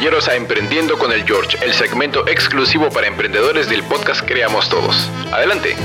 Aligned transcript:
Caballeros 0.00 0.28
a 0.28 0.34
Emprendiendo 0.34 0.96
con 0.96 1.12
el 1.12 1.26
George, 1.26 1.58
el 1.62 1.74
segmento 1.74 2.26
exclusivo 2.26 2.88
para 2.88 3.06
emprendedores 3.06 3.68
del 3.68 3.82
podcast 3.82 4.22
Creamos 4.26 4.66
Todos. 4.70 5.10
Adelante. 5.30 5.76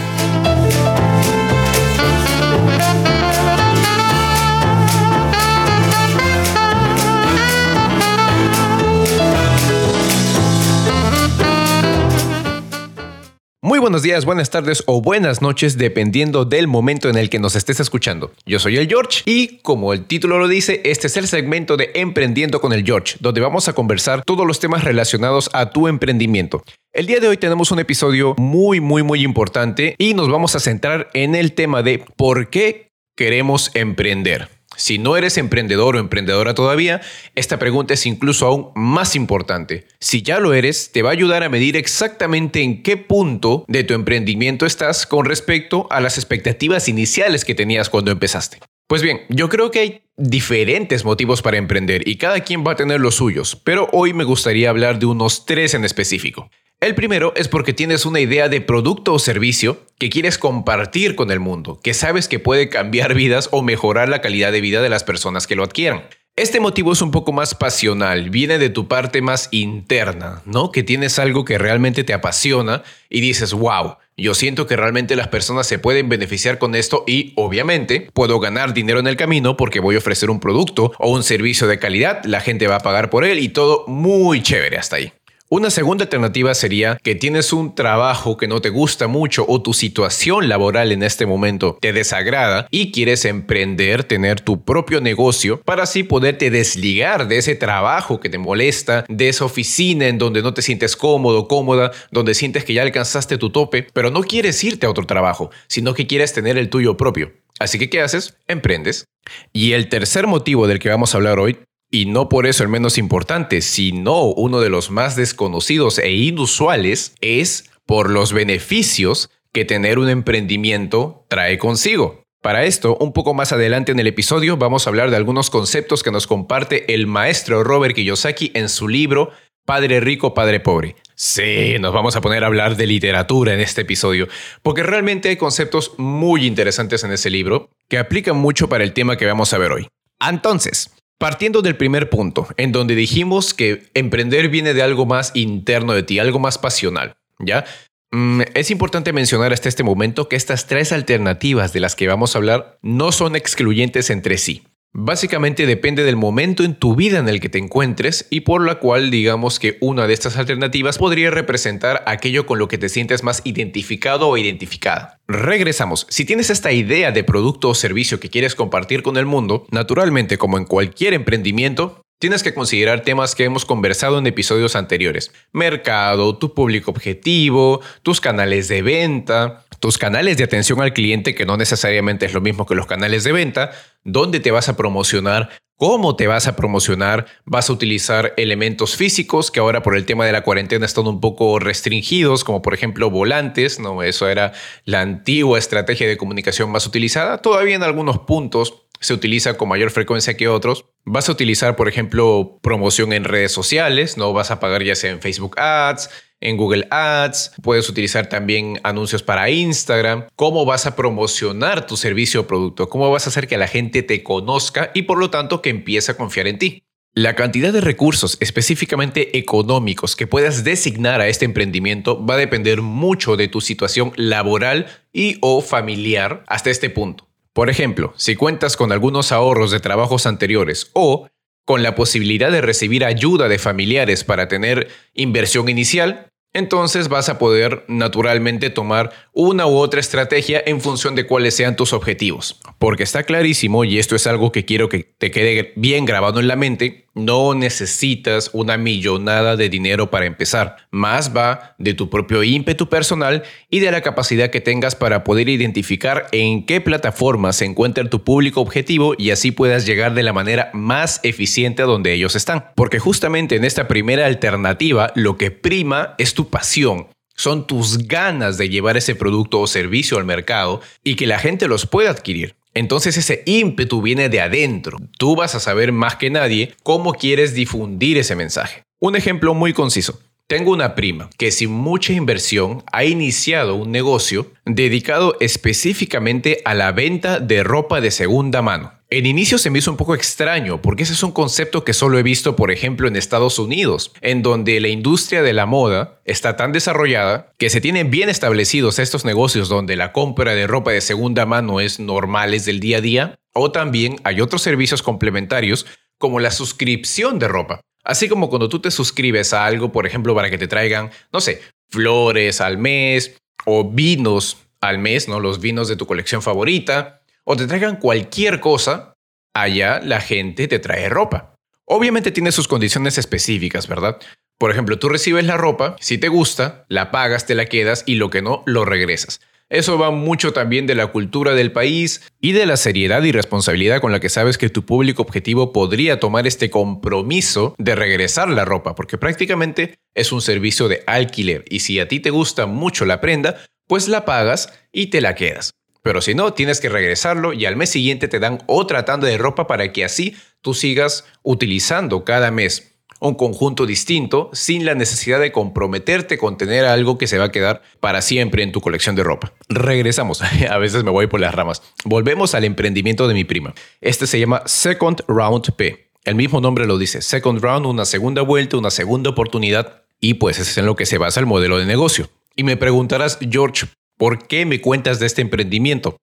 Muy 13.65 13.79
buenos 13.79 14.03
días, 14.03 14.25
buenas 14.25 14.51
tardes 14.51 14.83
o 14.85 15.01
buenas 15.01 15.41
noches 15.41 15.75
dependiendo 15.75 16.45
del 16.45 16.67
momento 16.67 17.09
en 17.09 17.17
el 17.17 17.31
que 17.31 17.39
nos 17.39 17.55
estés 17.55 17.79
escuchando. 17.79 18.31
Yo 18.45 18.59
soy 18.59 18.77
el 18.77 18.87
George 18.87 19.23
y 19.25 19.57
como 19.63 19.91
el 19.91 20.05
título 20.05 20.37
lo 20.37 20.47
dice, 20.47 20.83
este 20.85 21.07
es 21.07 21.17
el 21.17 21.27
segmento 21.27 21.75
de 21.75 21.89
Emprendiendo 21.95 22.61
con 22.61 22.73
el 22.73 22.85
George, 22.85 23.17
donde 23.21 23.41
vamos 23.41 23.67
a 23.67 23.73
conversar 23.73 24.23
todos 24.23 24.45
los 24.45 24.59
temas 24.59 24.83
relacionados 24.83 25.49
a 25.51 25.71
tu 25.71 25.87
emprendimiento. 25.87 26.63
El 26.93 27.07
día 27.07 27.19
de 27.19 27.27
hoy 27.27 27.37
tenemos 27.37 27.71
un 27.71 27.79
episodio 27.79 28.35
muy, 28.37 28.81
muy, 28.81 29.01
muy 29.01 29.23
importante 29.23 29.95
y 29.97 30.13
nos 30.13 30.29
vamos 30.29 30.55
a 30.55 30.59
centrar 30.59 31.09
en 31.15 31.33
el 31.33 31.53
tema 31.53 31.81
de 31.81 32.05
por 32.17 32.51
qué 32.51 32.91
queremos 33.17 33.71
emprender. 33.73 34.54
Si 34.75 34.97
no 34.97 35.17
eres 35.17 35.37
emprendedor 35.37 35.95
o 35.95 35.99
emprendedora 35.99 36.53
todavía, 36.53 37.01
esta 37.35 37.59
pregunta 37.59 37.93
es 37.93 38.05
incluso 38.05 38.45
aún 38.45 38.71
más 38.75 39.15
importante. 39.15 39.87
Si 39.99 40.21
ya 40.21 40.39
lo 40.39 40.53
eres, 40.53 40.91
te 40.91 41.01
va 41.01 41.09
a 41.09 41.13
ayudar 41.13 41.43
a 41.43 41.49
medir 41.49 41.77
exactamente 41.77 42.61
en 42.61 42.83
qué 42.83 42.97
punto 42.97 43.65
de 43.67 43.83
tu 43.83 43.93
emprendimiento 43.93 44.65
estás 44.65 45.05
con 45.05 45.25
respecto 45.25 45.87
a 45.89 45.99
las 46.01 46.17
expectativas 46.17 46.89
iniciales 46.89 47.45
que 47.45 47.55
tenías 47.55 47.89
cuando 47.89 48.11
empezaste. 48.11 48.59
Pues 48.87 49.01
bien, 49.01 49.21
yo 49.29 49.49
creo 49.49 49.71
que 49.71 49.79
hay 49.79 50.01
diferentes 50.15 51.05
motivos 51.05 51.41
para 51.41 51.57
emprender 51.57 52.07
y 52.07 52.17
cada 52.17 52.41
quien 52.41 52.63
va 52.65 52.73
a 52.73 52.75
tener 52.75 53.01
los 53.01 53.15
suyos, 53.15 53.59
pero 53.63 53.89
hoy 53.91 54.13
me 54.13 54.23
gustaría 54.23 54.69
hablar 54.69 54.99
de 54.99 55.07
unos 55.07 55.45
tres 55.45 55.73
en 55.73 55.85
específico. 55.85 56.49
El 56.81 56.93
primero 56.93 57.33
es 57.35 57.47
porque 57.47 57.73
tienes 57.73 58.05
una 58.05 58.19
idea 58.19 58.49
de 58.49 58.61
producto 58.61 59.13
o 59.13 59.19
servicio 59.19 59.79
que 59.97 60.09
quieres 60.09 60.37
compartir 60.37 61.15
con 61.15 61.31
el 61.31 61.39
mundo, 61.39 61.79
que 61.81 61.93
sabes 61.93 62.27
que 62.27 62.39
puede 62.39 62.69
cambiar 62.69 63.13
vidas 63.15 63.49
o 63.51 63.61
mejorar 63.61 64.09
la 64.09 64.21
calidad 64.21 64.51
de 64.51 64.61
vida 64.61 64.81
de 64.81 64.89
las 64.89 65.03
personas 65.03 65.47
que 65.47 65.55
lo 65.55 65.63
adquieran. 65.63 66.03
Este 66.37 66.59
motivo 66.59 66.91
es 66.91 67.01
un 67.01 67.11
poco 67.11 67.31
más 67.31 67.55
pasional, 67.55 68.29
viene 68.29 68.57
de 68.57 68.69
tu 68.69 68.89
parte 68.89 69.21
más 69.21 69.47
interna, 69.51 70.41
¿no? 70.43 70.69
Que 70.69 70.83
tienes 70.83 71.17
algo 71.17 71.45
que 71.45 71.57
realmente 71.57 72.03
te 72.03 72.13
apasiona 72.13 72.83
y 73.09 73.21
dices, 73.21 73.53
wow, 73.53 73.95
yo 74.17 74.33
siento 74.33 74.67
que 74.67 74.75
realmente 74.75 75.15
las 75.15 75.29
personas 75.29 75.65
se 75.65 75.79
pueden 75.79 76.09
beneficiar 76.09 76.57
con 76.57 76.75
esto 76.75 77.05
y 77.07 77.31
obviamente 77.37 78.09
puedo 78.13 78.41
ganar 78.41 78.73
dinero 78.73 78.99
en 78.99 79.07
el 79.07 79.15
camino 79.15 79.55
porque 79.55 79.79
voy 79.79 79.95
a 79.95 79.99
ofrecer 79.99 80.29
un 80.29 80.41
producto 80.41 80.91
o 80.99 81.09
un 81.09 81.23
servicio 81.23 81.67
de 81.67 81.79
calidad, 81.79 82.25
la 82.25 82.41
gente 82.41 82.67
va 82.67 82.75
a 82.75 82.79
pagar 82.79 83.09
por 83.09 83.23
él 83.23 83.39
y 83.39 83.47
todo 83.47 83.85
muy 83.87 84.43
chévere 84.43 84.77
hasta 84.77 84.97
ahí. 84.97 85.13
Una 85.47 85.69
segunda 85.69 86.05
alternativa 86.05 86.55
sería 86.55 86.97
que 87.03 87.13
tienes 87.13 87.53
un 87.53 87.75
trabajo 87.75 88.35
que 88.35 88.47
no 88.47 88.61
te 88.61 88.71
gusta 88.71 89.05
mucho 89.05 89.45
o 89.47 89.61
tu 89.61 89.73
situación 89.73 90.49
laboral 90.49 90.91
en 90.91 91.03
este 91.03 91.27
momento 91.27 91.77
te 91.79 91.93
desagrada 91.93 92.67
y 92.71 92.91
quieres 92.91 93.25
emprender, 93.25 94.03
tener 94.05 94.41
tu 94.41 94.63
propio 94.63 95.01
negocio 95.01 95.61
para 95.61 95.83
así 95.83 96.01
poderte 96.01 96.49
desligar 96.49 97.27
de 97.27 97.37
ese 97.37 97.53
trabajo 97.53 98.19
que 98.19 98.29
te 98.29 98.39
molesta, 98.39 99.05
de 99.07 99.29
esa 99.29 99.45
oficina 99.45 100.07
en 100.07 100.17
donde 100.17 100.41
no 100.41 100.55
te 100.55 100.63
sientes 100.63 100.95
cómodo, 100.95 101.47
cómoda, 101.47 101.91
donde 102.09 102.33
sientes 102.33 102.65
que 102.65 102.73
ya 102.73 102.81
alcanzaste 102.81 103.37
tu 103.37 103.51
tope, 103.51 103.85
pero 103.93 104.09
no 104.09 104.23
quieres 104.23 104.63
irte 104.63 104.87
a 104.87 104.89
otro 104.89 105.05
trabajo, 105.05 105.51
sino 105.67 105.93
que 105.93 106.07
quieres 106.07 106.33
tener 106.33 106.57
el 106.57 106.71
tuyo 106.71 106.97
propio. 106.97 107.33
Así 107.59 107.77
que, 107.77 107.91
¿qué 107.91 108.01
haces? 108.01 108.35
Emprendes. 108.47 109.05
Y 109.53 109.73
el 109.73 109.89
tercer 109.89 110.25
motivo 110.25 110.65
del 110.65 110.79
que 110.79 110.89
vamos 110.89 111.13
a 111.13 111.17
hablar 111.17 111.37
hoy 111.37 111.59
y 111.91 112.05
no 112.05 112.29
por 112.29 112.47
eso 112.47 112.63
el 112.63 112.69
menos 112.69 112.97
importante, 112.97 113.61
sino 113.61 114.23
uno 114.23 114.59
de 114.59 114.69
los 114.69 114.91
más 114.91 115.15
desconocidos 115.15 115.99
e 115.99 116.11
inusuales, 116.11 117.15
es 117.21 117.69
por 117.85 118.09
los 118.09 118.33
beneficios 118.33 119.29
que 119.53 119.65
tener 119.65 119.99
un 119.99 120.09
emprendimiento 120.09 121.25
trae 121.29 121.57
consigo. 121.57 122.25
Para 122.41 122.65
esto, 122.65 122.95
un 122.99 123.13
poco 123.13 123.33
más 123.33 123.53
adelante 123.53 123.91
en 123.91 123.99
el 123.99 124.07
episodio 124.07 124.57
vamos 124.57 124.85
a 124.85 124.89
hablar 124.89 125.09
de 125.09 125.15
algunos 125.15 125.49
conceptos 125.49 126.03
que 126.03 126.11
nos 126.11 126.27
comparte 126.27 126.93
el 126.93 127.07
maestro 127.07 127.63
Robert 127.63 127.95
Kiyosaki 127.95 128.51
en 128.53 128.69
su 128.69 128.87
libro 128.87 129.31
Padre 129.65 129.99
Rico, 129.99 130.35
Padre 130.35 130.59
Pobre. 130.59 130.95
Sí, 131.15 131.77
nos 131.79 131.91
vamos 131.91 132.15
a 132.15 132.21
poner 132.21 132.43
a 132.43 132.47
hablar 132.47 132.75
de 132.75 132.85
literatura 132.85 133.53
en 133.53 133.61
este 133.61 133.81
episodio, 133.81 134.27
porque 134.61 134.83
realmente 134.83 135.29
hay 135.29 135.37
conceptos 135.37 135.93
muy 135.97 136.45
interesantes 136.45 137.03
en 137.03 137.13
ese 137.13 137.31
libro 137.31 137.69
que 137.89 137.97
aplican 137.97 138.37
mucho 138.37 138.69
para 138.69 138.83
el 138.83 138.93
tema 138.93 139.17
que 139.17 139.25
vamos 139.25 139.51
a 139.53 139.57
ver 139.57 139.71
hoy. 139.71 139.87
Entonces, 140.19 140.91
Partiendo 141.17 141.61
del 141.61 141.77
primer 141.77 142.09
punto, 142.09 142.47
en 142.57 142.71
donde 142.71 142.93
dijimos 142.93 143.53
que 143.53 143.89
emprender 143.93 144.49
viene 144.49 144.73
de 144.73 144.81
algo 144.81 145.05
más 145.05 145.31
interno 145.33 145.93
de 145.93 146.03
ti, 146.03 146.19
algo 146.19 146.39
más 146.39 146.57
pasional, 146.57 147.15
¿ya? 147.39 147.65
Mm, 148.11 148.41
es 148.53 148.69
importante 148.69 149.13
mencionar 149.13 149.53
hasta 149.53 149.69
este 149.69 149.83
momento 149.83 150.27
que 150.27 150.35
estas 150.35 150.67
tres 150.67 150.91
alternativas 150.91 151.73
de 151.73 151.79
las 151.79 151.95
que 151.95 152.07
vamos 152.07 152.35
a 152.35 152.39
hablar 152.39 152.79
no 152.81 153.11
son 153.11 153.35
excluyentes 153.35 154.09
entre 154.09 154.37
sí. 154.37 154.63
Básicamente 154.97 155.65
depende 155.65 156.05
del 156.05 156.15
momento 156.15 156.63
en 156.63 156.73
tu 156.73 156.95
vida 156.95 157.19
en 157.19 157.27
el 157.27 157.41
que 157.41 157.49
te 157.49 157.57
encuentres 157.57 158.27
y 158.29 158.39
por 158.39 158.65
la 158.65 158.75
cual 158.75 159.11
digamos 159.11 159.59
que 159.59 159.77
una 159.81 160.07
de 160.07 160.13
estas 160.13 160.37
alternativas 160.37 160.99
podría 160.99 161.31
representar 161.31 162.01
aquello 162.07 162.45
con 162.45 162.59
lo 162.59 162.69
que 162.69 162.77
te 162.77 162.87
sientes 162.87 163.21
más 163.21 163.41
identificado 163.43 164.29
o 164.29 164.37
identificada. 164.37 165.19
Regresamos. 165.27 166.07
Si 166.09 166.23
tienes 166.23 166.49
esta 166.49 166.71
idea 166.71 167.11
de 167.11 167.25
producto 167.25 167.67
o 167.67 167.75
servicio 167.75 168.21
que 168.21 168.29
quieres 168.29 168.55
compartir 168.55 169.03
con 169.03 169.17
el 169.17 169.25
mundo, 169.25 169.67
naturalmente 169.69 170.37
como 170.37 170.57
en 170.57 170.63
cualquier 170.63 171.13
emprendimiento, 171.13 172.01
Tienes 172.17 172.43
que 172.43 172.53
considerar 172.53 173.01
temas 173.01 173.35
que 173.35 173.43
hemos 173.43 173.65
conversado 173.65 174.17
en 174.17 174.25
episodios 174.25 174.77
anteriores. 174.77 175.33
Mercado, 175.51 176.37
tu 176.37 176.53
público 176.53 176.89
objetivo, 176.89 177.81
tus 178.03 178.21
canales 178.21 178.69
de 178.69 178.81
venta, 178.81 179.65
tus 179.81 179.97
canales 179.97 180.37
de 180.37 180.45
atención 180.45 180.81
al 180.81 180.93
cliente, 180.93 181.35
que 181.35 181.45
no 181.45 181.57
necesariamente 181.57 182.25
es 182.25 182.33
lo 182.33 182.39
mismo 182.39 182.65
que 182.65 182.73
los 182.73 182.87
canales 182.87 183.25
de 183.25 183.33
venta, 183.33 183.71
dónde 184.05 184.39
te 184.39 184.51
vas 184.51 184.69
a 184.69 184.77
promocionar, 184.77 185.49
cómo 185.75 186.15
te 186.15 186.27
vas 186.27 186.47
a 186.47 186.55
promocionar, 186.55 187.25
vas 187.43 187.69
a 187.69 187.73
utilizar 187.73 188.33
elementos 188.37 188.95
físicos 188.95 189.51
que 189.51 189.59
ahora 189.59 189.83
por 189.83 189.97
el 189.97 190.05
tema 190.05 190.25
de 190.25 190.31
la 190.31 190.43
cuarentena 190.43 190.85
están 190.85 191.07
un 191.07 191.19
poco 191.19 191.59
restringidos, 191.59 192.45
como 192.45 192.61
por 192.61 192.73
ejemplo 192.73 193.09
volantes, 193.09 193.79
no, 193.79 194.01
eso 194.03 194.29
era 194.29 194.53
la 194.85 195.01
antigua 195.01 195.59
estrategia 195.59 196.07
de 196.07 196.17
comunicación 196.17 196.71
más 196.71 196.87
utilizada, 196.87 197.39
todavía 197.39 197.75
en 197.75 197.83
algunos 197.83 198.19
puntos 198.19 198.85
se 199.01 199.13
utiliza 199.13 199.55
con 199.55 199.69
mayor 199.69 199.91
frecuencia 199.91 200.37
que 200.37 200.47
otros. 200.47 200.85
Vas 201.03 201.27
a 201.29 201.33
utilizar, 201.33 201.75
por 201.75 201.89
ejemplo, 201.89 202.59
promoción 202.61 203.13
en 203.13 203.25
redes 203.25 203.51
sociales, 203.51 204.17
no 204.17 204.33
vas 204.33 204.51
a 204.51 204.59
pagar 204.59 204.83
ya 204.83 204.95
sea 204.95 205.11
en 205.11 205.21
Facebook 205.21 205.59
Ads, 205.59 206.09
en 206.41 206.57
Google 206.57 206.87
Ads, 206.91 207.53
puedes 207.61 207.89
utilizar 207.89 208.27
también 208.27 208.79
anuncios 208.83 209.23
para 209.23 209.49
Instagram, 209.49 210.25
cómo 210.35 210.65
vas 210.65 210.85
a 210.85 210.95
promocionar 210.95 211.87
tu 211.87 211.97
servicio 211.97 212.41
o 212.41 212.47
producto, 212.47 212.89
cómo 212.89 213.09
vas 213.09 213.25
a 213.25 213.29
hacer 213.29 213.47
que 213.47 213.57
la 213.57 213.67
gente 213.67 214.03
te 214.03 214.23
conozca 214.23 214.91
y 214.93 215.03
por 215.03 215.17
lo 215.17 215.29
tanto 215.29 215.61
que 215.61 215.69
empiece 215.69 216.11
a 216.11 216.17
confiar 216.17 216.47
en 216.47 216.59
ti. 216.59 216.83
La 217.17 217.33
cantidad 217.33 217.71
de 217.71 217.79
recursos 217.79 218.37
específicamente 218.41 219.37
económicos 219.37 220.17
que 220.17 220.27
puedas 220.27 220.65
designar 220.65 221.21
a 221.21 221.29
este 221.29 221.45
emprendimiento 221.45 222.23
va 222.25 222.33
a 222.33 222.37
depender 222.37 222.81
mucho 222.81 223.37
de 223.37 223.47
tu 223.47 223.61
situación 223.61 224.11
laboral 224.17 224.87
y 225.13 225.37
o 225.39 225.61
familiar 225.61 226.43
hasta 226.47 226.69
este 226.69 226.89
punto. 226.89 227.25
Por 227.53 227.69
ejemplo, 227.69 228.13
si 228.17 228.35
cuentas 228.35 228.75
con 228.75 228.91
algunos 228.91 229.31
ahorros 229.31 229.71
de 229.71 229.79
trabajos 229.79 230.25
anteriores 230.25 230.91
o 230.91 231.29
con 231.65 231.83
la 231.83 231.95
posibilidad 231.95 232.51
de 232.51 232.59
recibir 232.59 233.05
ayuda 233.05 233.47
de 233.47 233.59
familiares 233.59 234.25
para 234.25 234.49
tener 234.49 234.89
inversión 235.13 235.69
inicial, 235.69 236.27
entonces 236.55 237.09
vas 237.09 237.27
a 237.27 237.37
poder 237.37 237.83
naturalmente 237.87 238.69
tomar 238.69 239.11
una 239.35 239.67
u 239.67 239.75
otra 239.75 239.99
estrategia 239.99 240.63
en 240.65 240.79
función 240.79 241.13
de 241.13 241.27
cuáles 241.27 241.55
sean 241.55 241.75
tus 241.75 241.91
objetivos. 241.91 242.59
Porque 242.79 243.03
está 243.03 243.23
clarísimo, 243.23 243.83
y 243.83 243.99
esto 243.99 244.15
es 244.15 244.25
algo 244.27 244.51
que 244.51 244.63
quiero 244.63 244.87
que 244.87 245.03
te 245.03 245.29
quede 245.29 245.73
bien 245.75 246.05
grabado 246.05 246.39
en 246.39 246.47
la 246.47 246.55
mente, 246.55 247.05
no 247.13 247.53
necesitas 247.53 248.49
una 248.53 248.77
millonada 248.77 249.55
de 249.55 249.69
dinero 249.69 250.09
para 250.09 250.25
empezar. 250.25 250.77
Más 250.91 251.35
va 251.35 251.75
de 251.79 251.93
tu 251.93 252.09
propio 252.09 252.43
ímpetu 252.43 252.87
personal 252.87 253.43
y 253.69 253.79
de 253.79 253.91
la 253.91 254.01
capacidad 254.01 254.49
que 254.49 254.61
tengas 254.61 254.95
para 254.95 255.23
poder 255.23 255.49
identificar 255.49 256.27
en 256.31 256.65
qué 256.65 256.81
plataforma 256.81 257.53
se 257.53 257.65
encuentra 257.65 258.09
tu 258.09 258.23
público 258.23 258.61
objetivo 258.61 259.15
y 259.17 259.31
así 259.31 259.51
puedas 259.51 259.85
llegar 259.85 260.13
de 260.13 260.23
la 260.23 260.33
manera 260.33 260.69
más 260.73 261.19
eficiente 261.23 261.81
a 261.81 261.85
donde 261.85 262.13
ellos 262.13 262.35
están. 262.35 262.67
Porque 262.75 262.99
justamente 262.99 263.55
en 263.55 263.65
esta 263.65 263.87
primera 263.87 264.25
alternativa 264.25 265.11
lo 265.15 265.37
que 265.37 265.51
prima 265.51 266.15
es 266.17 266.33
tu 266.33 266.49
pasión, 266.49 267.07
son 267.35 267.67
tus 267.67 268.07
ganas 268.07 268.57
de 268.57 268.69
llevar 268.69 268.97
ese 268.97 269.15
producto 269.15 269.59
o 269.59 269.67
servicio 269.67 270.17
al 270.17 270.25
mercado 270.25 270.81
y 271.03 271.15
que 271.15 271.27
la 271.27 271.39
gente 271.39 271.67
los 271.67 271.85
pueda 271.85 272.11
adquirir. 272.11 272.55
Entonces 272.73 273.17
ese 273.17 273.43
ímpetu 273.45 274.01
viene 274.01 274.29
de 274.29 274.41
adentro. 274.41 274.97
Tú 275.17 275.35
vas 275.35 275.55
a 275.55 275.59
saber 275.59 275.91
más 275.91 276.17
que 276.17 276.29
nadie 276.29 276.73
cómo 276.83 277.13
quieres 277.13 277.53
difundir 277.53 278.17
ese 278.17 278.35
mensaje. 278.35 278.83
Un 278.99 279.15
ejemplo 279.15 279.53
muy 279.53 279.73
conciso. 279.73 280.19
Tengo 280.47 280.71
una 280.71 280.93
prima 280.93 281.31
que 281.39 281.49
sin 281.49 281.71
mucha 281.71 282.13
inversión 282.13 282.83
ha 282.91 283.03
iniciado 283.03 283.73
un 283.73 283.91
negocio 283.91 284.51
dedicado 284.63 285.35
específicamente 285.39 286.61
a 286.65 286.75
la 286.75 286.91
venta 286.91 287.39
de 287.39 287.63
ropa 287.63 287.99
de 287.99 288.11
segunda 288.11 288.61
mano. 288.61 288.93
En 289.09 289.25
inicio 289.25 289.57
se 289.57 289.71
me 289.71 289.79
hizo 289.79 289.89
un 289.89 289.97
poco 289.97 290.13
extraño 290.13 290.83
porque 290.83 291.01
ese 291.01 291.13
es 291.13 291.23
un 291.23 291.31
concepto 291.31 291.83
que 291.83 291.93
solo 291.93 292.19
he 292.19 292.23
visto 292.23 292.55
por 292.55 292.69
ejemplo 292.69 293.07
en 293.07 293.15
Estados 293.15 293.57
Unidos, 293.57 294.11
en 294.21 294.43
donde 294.43 294.79
la 294.79 294.89
industria 294.89 295.41
de 295.41 295.53
la 295.53 295.65
moda 295.65 296.21
está 296.25 296.55
tan 296.55 296.71
desarrollada 296.71 297.51
que 297.57 297.71
se 297.71 297.81
tienen 297.81 298.11
bien 298.11 298.29
establecidos 298.29 298.99
estos 298.99 299.25
negocios 299.25 299.67
donde 299.67 299.95
la 299.95 300.11
compra 300.11 300.53
de 300.53 300.67
ropa 300.67 300.91
de 300.91 301.01
segunda 301.01 301.47
mano 301.47 301.79
es 301.79 301.99
normal, 301.99 302.53
es 302.53 302.65
del 302.65 302.79
día 302.79 302.99
a 302.99 303.01
día, 303.01 303.39
o 303.51 303.71
también 303.71 304.17
hay 304.23 304.41
otros 304.41 304.61
servicios 304.61 305.01
complementarios 305.01 305.87
como 306.19 306.39
la 306.39 306.51
suscripción 306.51 307.39
de 307.39 307.47
ropa. 307.47 307.81
Así 308.05 308.29
como 308.29 308.49
cuando 308.49 308.69
tú 308.69 308.79
te 308.79 308.91
suscribes 308.91 309.53
a 309.53 309.65
algo, 309.65 309.91
por 309.91 310.05
ejemplo, 310.05 310.35
para 310.35 310.49
que 310.49 310.57
te 310.57 310.67
traigan, 310.67 311.11
no 311.33 311.41
sé, 311.41 311.61
flores 311.89 312.61
al 312.61 312.77
mes 312.77 313.35
o 313.65 313.89
vinos 313.89 314.57
al 314.79 314.99
mes, 314.99 315.27
¿no? 315.27 315.39
Los 315.39 315.59
vinos 315.59 315.87
de 315.87 315.95
tu 315.95 316.05
colección 316.05 316.41
favorita, 316.41 317.21
o 317.43 317.57
te 317.57 317.67
traigan 317.67 317.97
cualquier 317.97 318.59
cosa, 318.59 319.15
allá 319.53 319.99
la 320.03 320.21
gente 320.21 320.67
te 320.67 320.79
trae 320.79 321.09
ropa. 321.09 321.55
Obviamente 321.85 322.31
tiene 322.31 322.51
sus 322.51 322.67
condiciones 322.67 323.17
específicas, 323.17 323.87
¿verdad? 323.87 324.19
Por 324.57 324.71
ejemplo, 324.71 324.99
tú 324.99 325.09
recibes 325.09 325.45
la 325.45 325.57
ropa, 325.57 325.95
si 325.99 326.17
te 326.17 326.27
gusta, 326.27 326.85
la 326.87 327.11
pagas, 327.11 327.45
te 327.45 327.55
la 327.55 327.65
quedas 327.65 328.03
y 328.05 328.15
lo 328.15 328.29
que 328.29 328.41
no, 328.41 328.63
lo 328.65 328.85
regresas. 328.85 329.41
Eso 329.69 329.97
va 329.97 330.11
mucho 330.11 330.53
también 330.53 330.85
de 330.85 330.93
la 330.93 331.07
cultura 331.07 331.55
del 331.55 331.71
país 331.71 332.21
y 332.39 332.51
de 332.51 332.67
la 332.67 332.77
seriedad 332.77 333.23
y 333.23 333.31
responsabilidad 333.31 333.99
con 333.99 334.11
la 334.11 334.19
que 334.19 334.29
sabes 334.29 334.59
que 334.59 334.69
tu 334.69 334.85
público 334.85 335.23
objetivo 335.23 335.73
podría 335.73 336.19
tomar 336.19 336.45
este 336.45 336.69
compromiso 336.69 337.73
de 337.79 337.95
regresar 337.95 338.47
la 338.49 338.63
ropa, 338.63 338.93
porque 338.93 339.17
prácticamente 339.17 339.95
es 340.13 340.31
un 340.31 340.41
servicio 340.41 340.87
de 340.87 341.03
alquiler 341.07 341.65
y 341.67 341.79
si 341.79 341.99
a 341.99 342.07
ti 342.07 342.19
te 342.19 342.29
gusta 342.29 342.67
mucho 342.67 343.05
la 343.05 343.21
prenda, 343.21 343.65
pues 343.87 344.07
la 344.07 344.23
pagas 344.23 344.71
y 344.91 345.07
te 345.07 345.19
la 345.19 345.33
quedas. 345.33 345.71
Pero 346.03 346.21
si 346.21 346.35
no, 346.35 346.53
tienes 346.53 346.79
que 346.79 346.89
regresarlo 346.89 347.51
y 347.51 347.65
al 347.65 347.75
mes 347.75 347.89
siguiente 347.89 348.27
te 348.27 348.39
dan 348.39 348.59
otra 348.67 349.05
tanda 349.05 349.27
de 349.27 349.39
ropa 349.39 349.65
para 349.65 349.91
que 349.91 350.05
así 350.05 350.35
tú 350.61 350.75
sigas 350.75 351.25
utilizando 351.41 352.23
cada 352.23 352.51
mes 352.51 352.94
un 353.27 353.35
conjunto 353.35 353.85
distinto 353.85 354.49
sin 354.53 354.85
la 354.85 354.95
necesidad 354.95 355.39
de 355.39 355.51
comprometerte 355.51 356.37
con 356.37 356.57
tener 356.57 356.85
algo 356.85 357.17
que 357.17 357.27
se 357.27 357.37
va 357.37 357.45
a 357.45 357.51
quedar 357.51 357.81
para 357.99 358.21
siempre 358.21 358.63
en 358.63 358.71
tu 358.71 358.81
colección 358.81 359.15
de 359.15 359.23
ropa. 359.23 359.53
Regresamos, 359.69 360.41
a 360.69 360.77
veces 360.77 361.03
me 361.03 361.11
voy 361.11 361.27
por 361.27 361.39
las 361.39 361.55
ramas. 361.55 361.81
Volvemos 362.03 362.55
al 362.55 362.63
emprendimiento 362.63 363.27
de 363.27 363.33
mi 363.33 363.43
prima. 363.43 363.73
Este 364.01 364.27
se 364.27 364.39
llama 364.39 364.63
Second 364.65 365.21
Round 365.27 365.71
P. 365.75 366.09
El 366.23 366.35
mismo 366.35 366.59
nombre 366.59 366.87
lo 366.87 366.97
dice, 366.97 367.21
Second 367.21 367.61
Round, 367.61 367.85
una 367.85 368.05
segunda 368.05 368.41
vuelta, 368.41 368.77
una 368.77 368.89
segunda 368.89 369.29
oportunidad, 369.29 370.03
y 370.19 370.35
pues 370.35 370.57
es 370.57 370.77
en 370.77 370.87
lo 370.87 370.95
que 370.95 371.05
se 371.05 371.19
basa 371.19 371.39
el 371.39 371.45
modelo 371.45 371.77
de 371.77 371.85
negocio. 371.85 372.29
Y 372.55 372.63
me 372.63 372.77
preguntarás, 372.77 373.37
George, 373.47 373.87
¿por 374.17 374.47
qué 374.47 374.65
me 374.65 374.81
cuentas 374.81 375.19
de 375.19 375.27
este 375.27 375.41
emprendimiento? 375.41 376.17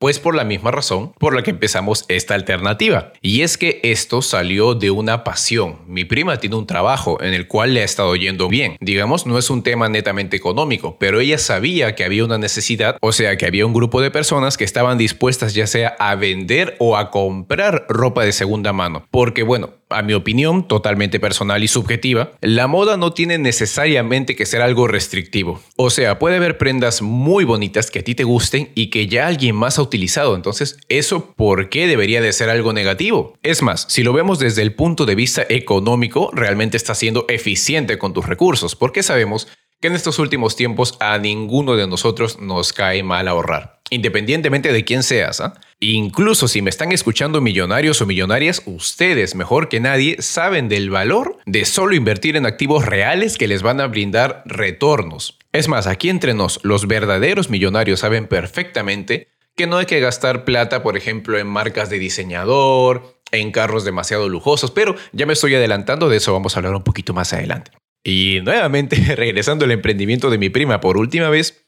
Pues 0.00 0.18
por 0.18 0.34
la 0.34 0.44
misma 0.44 0.70
razón 0.70 1.12
por 1.18 1.34
la 1.34 1.42
que 1.42 1.50
empezamos 1.50 2.06
esta 2.08 2.32
alternativa. 2.34 3.12
Y 3.20 3.42
es 3.42 3.58
que 3.58 3.80
esto 3.82 4.22
salió 4.22 4.74
de 4.74 4.90
una 4.90 5.24
pasión. 5.24 5.80
Mi 5.86 6.06
prima 6.06 6.38
tiene 6.38 6.56
un 6.56 6.66
trabajo 6.66 7.22
en 7.22 7.34
el 7.34 7.46
cual 7.46 7.74
le 7.74 7.82
ha 7.82 7.84
estado 7.84 8.16
yendo 8.16 8.48
bien. 8.48 8.78
Digamos, 8.80 9.26
no 9.26 9.36
es 9.36 9.50
un 9.50 9.62
tema 9.62 9.90
netamente 9.90 10.38
económico, 10.38 10.96
pero 10.98 11.20
ella 11.20 11.36
sabía 11.36 11.94
que 11.94 12.04
había 12.04 12.24
una 12.24 12.38
necesidad, 12.38 12.96
o 13.02 13.12
sea, 13.12 13.36
que 13.36 13.44
había 13.44 13.66
un 13.66 13.74
grupo 13.74 14.00
de 14.00 14.10
personas 14.10 14.56
que 14.56 14.64
estaban 14.64 14.96
dispuestas 14.96 15.52
ya 15.52 15.66
sea 15.66 15.94
a 15.98 16.14
vender 16.14 16.76
o 16.78 16.96
a 16.96 17.10
comprar 17.10 17.84
ropa 17.90 18.24
de 18.24 18.32
segunda 18.32 18.72
mano. 18.72 19.06
Porque 19.10 19.42
bueno, 19.42 19.79
a 19.90 20.02
mi 20.02 20.14
opinión, 20.14 20.66
totalmente 20.66 21.20
personal 21.20 21.62
y 21.62 21.68
subjetiva, 21.68 22.32
la 22.40 22.66
moda 22.66 22.96
no 22.96 23.12
tiene 23.12 23.38
necesariamente 23.38 24.36
que 24.36 24.46
ser 24.46 24.62
algo 24.62 24.86
restrictivo. 24.86 25.60
O 25.76 25.90
sea, 25.90 26.18
puede 26.18 26.36
haber 26.36 26.58
prendas 26.58 27.02
muy 27.02 27.44
bonitas 27.44 27.90
que 27.90 27.98
a 27.98 28.04
ti 28.04 28.14
te 28.14 28.24
gusten 28.24 28.70
y 28.74 28.90
que 28.90 29.06
ya 29.06 29.26
alguien 29.26 29.56
más 29.56 29.78
ha 29.78 29.82
utilizado. 29.82 30.36
Entonces, 30.36 30.78
¿eso 30.88 31.34
por 31.34 31.68
qué 31.68 31.86
debería 31.86 32.20
de 32.20 32.32
ser 32.32 32.50
algo 32.50 32.72
negativo? 32.72 33.34
Es 33.42 33.62
más, 33.62 33.86
si 33.88 34.02
lo 34.02 34.12
vemos 34.12 34.38
desde 34.38 34.62
el 34.62 34.74
punto 34.74 35.06
de 35.06 35.14
vista 35.14 35.44
económico, 35.48 36.30
realmente 36.32 36.76
está 36.76 36.94
siendo 36.94 37.26
eficiente 37.28 37.98
con 37.98 38.12
tus 38.12 38.26
recursos, 38.26 38.76
porque 38.76 39.02
sabemos 39.02 39.48
que 39.80 39.88
en 39.88 39.94
estos 39.94 40.18
últimos 40.18 40.56
tiempos 40.56 40.96
a 41.00 41.16
ninguno 41.18 41.74
de 41.74 41.86
nosotros 41.86 42.38
nos 42.38 42.72
cae 42.72 43.02
mal 43.02 43.28
ahorrar, 43.28 43.79
independientemente 43.90 44.72
de 44.72 44.84
quién 44.84 45.02
seas. 45.02 45.40
¿ah? 45.40 45.54
Incluso 45.80 46.48
si 46.48 46.62
me 46.62 46.70
están 46.70 46.92
escuchando 46.92 47.40
millonarios 47.40 48.00
o 48.00 48.06
millonarias, 48.06 48.62
ustedes 48.66 49.34
mejor 49.34 49.68
que 49.68 49.80
nadie 49.80 50.16
saben 50.20 50.68
del 50.68 50.90
valor 50.90 51.38
de 51.46 51.64
solo 51.64 51.94
invertir 51.94 52.36
en 52.36 52.46
activos 52.46 52.86
reales 52.86 53.36
que 53.36 53.48
les 53.48 53.62
van 53.62 53.80
a 53.80 53.86
brindar 53.86 54.42
retornos. 54.46 55.38
Es 55.52 55.68
más, 55.68 55.86
aquí 55.86 56.08
entre 56.08 56.32
nos, 56.32 56.60
los 56.62 56.86
verdaderos 56.86 57.50
millonarios 57.50 58.00
saben 58.00 58.26
perfectamente 58.26 59.28
que 59.56 59.66
no 59.66 59.76
hay 59.76 59.86
que 59.86 60.00
gastar 60.00 60.44
plata, 60.44 60.82
por 60.82 60.96
ejemplo, 60.96 61.38
en 61.38 61.46
marcas 61.46 61.90
de 61.90 61.98
diseñador, 61.98 63.20
en 63.32 63.52
carros 63.52 63.84
demasiado 63.84 64.28
lujosos, 64.28 64.70
pero 64.70 64.96
ya 65.12 65.26
me 65.26 65.32
estoy 65.32 65.54
adelantando, 65.54 66.08
de 66.08 66.16
eso 66.16 66.32
vamos 66.32 66.54
a 66.54 66.60
hablar 66.60 66.74
un 66.74 66.84
poquito 66.84 67.12
más 67.12 67.32
adelante. 67.32 67.72
Y 68.04 68.40
nuevamente, 68.42 68.96
regresando 69.16 69.64
al 69.64 69.72
emprendimiento 69.72 70.30
de 70.30 70.38
mi 70.38 70.48
prima 70.48 70.80
por 70.80 70.96
última 70.96 71.28
vez, 71.28 71.66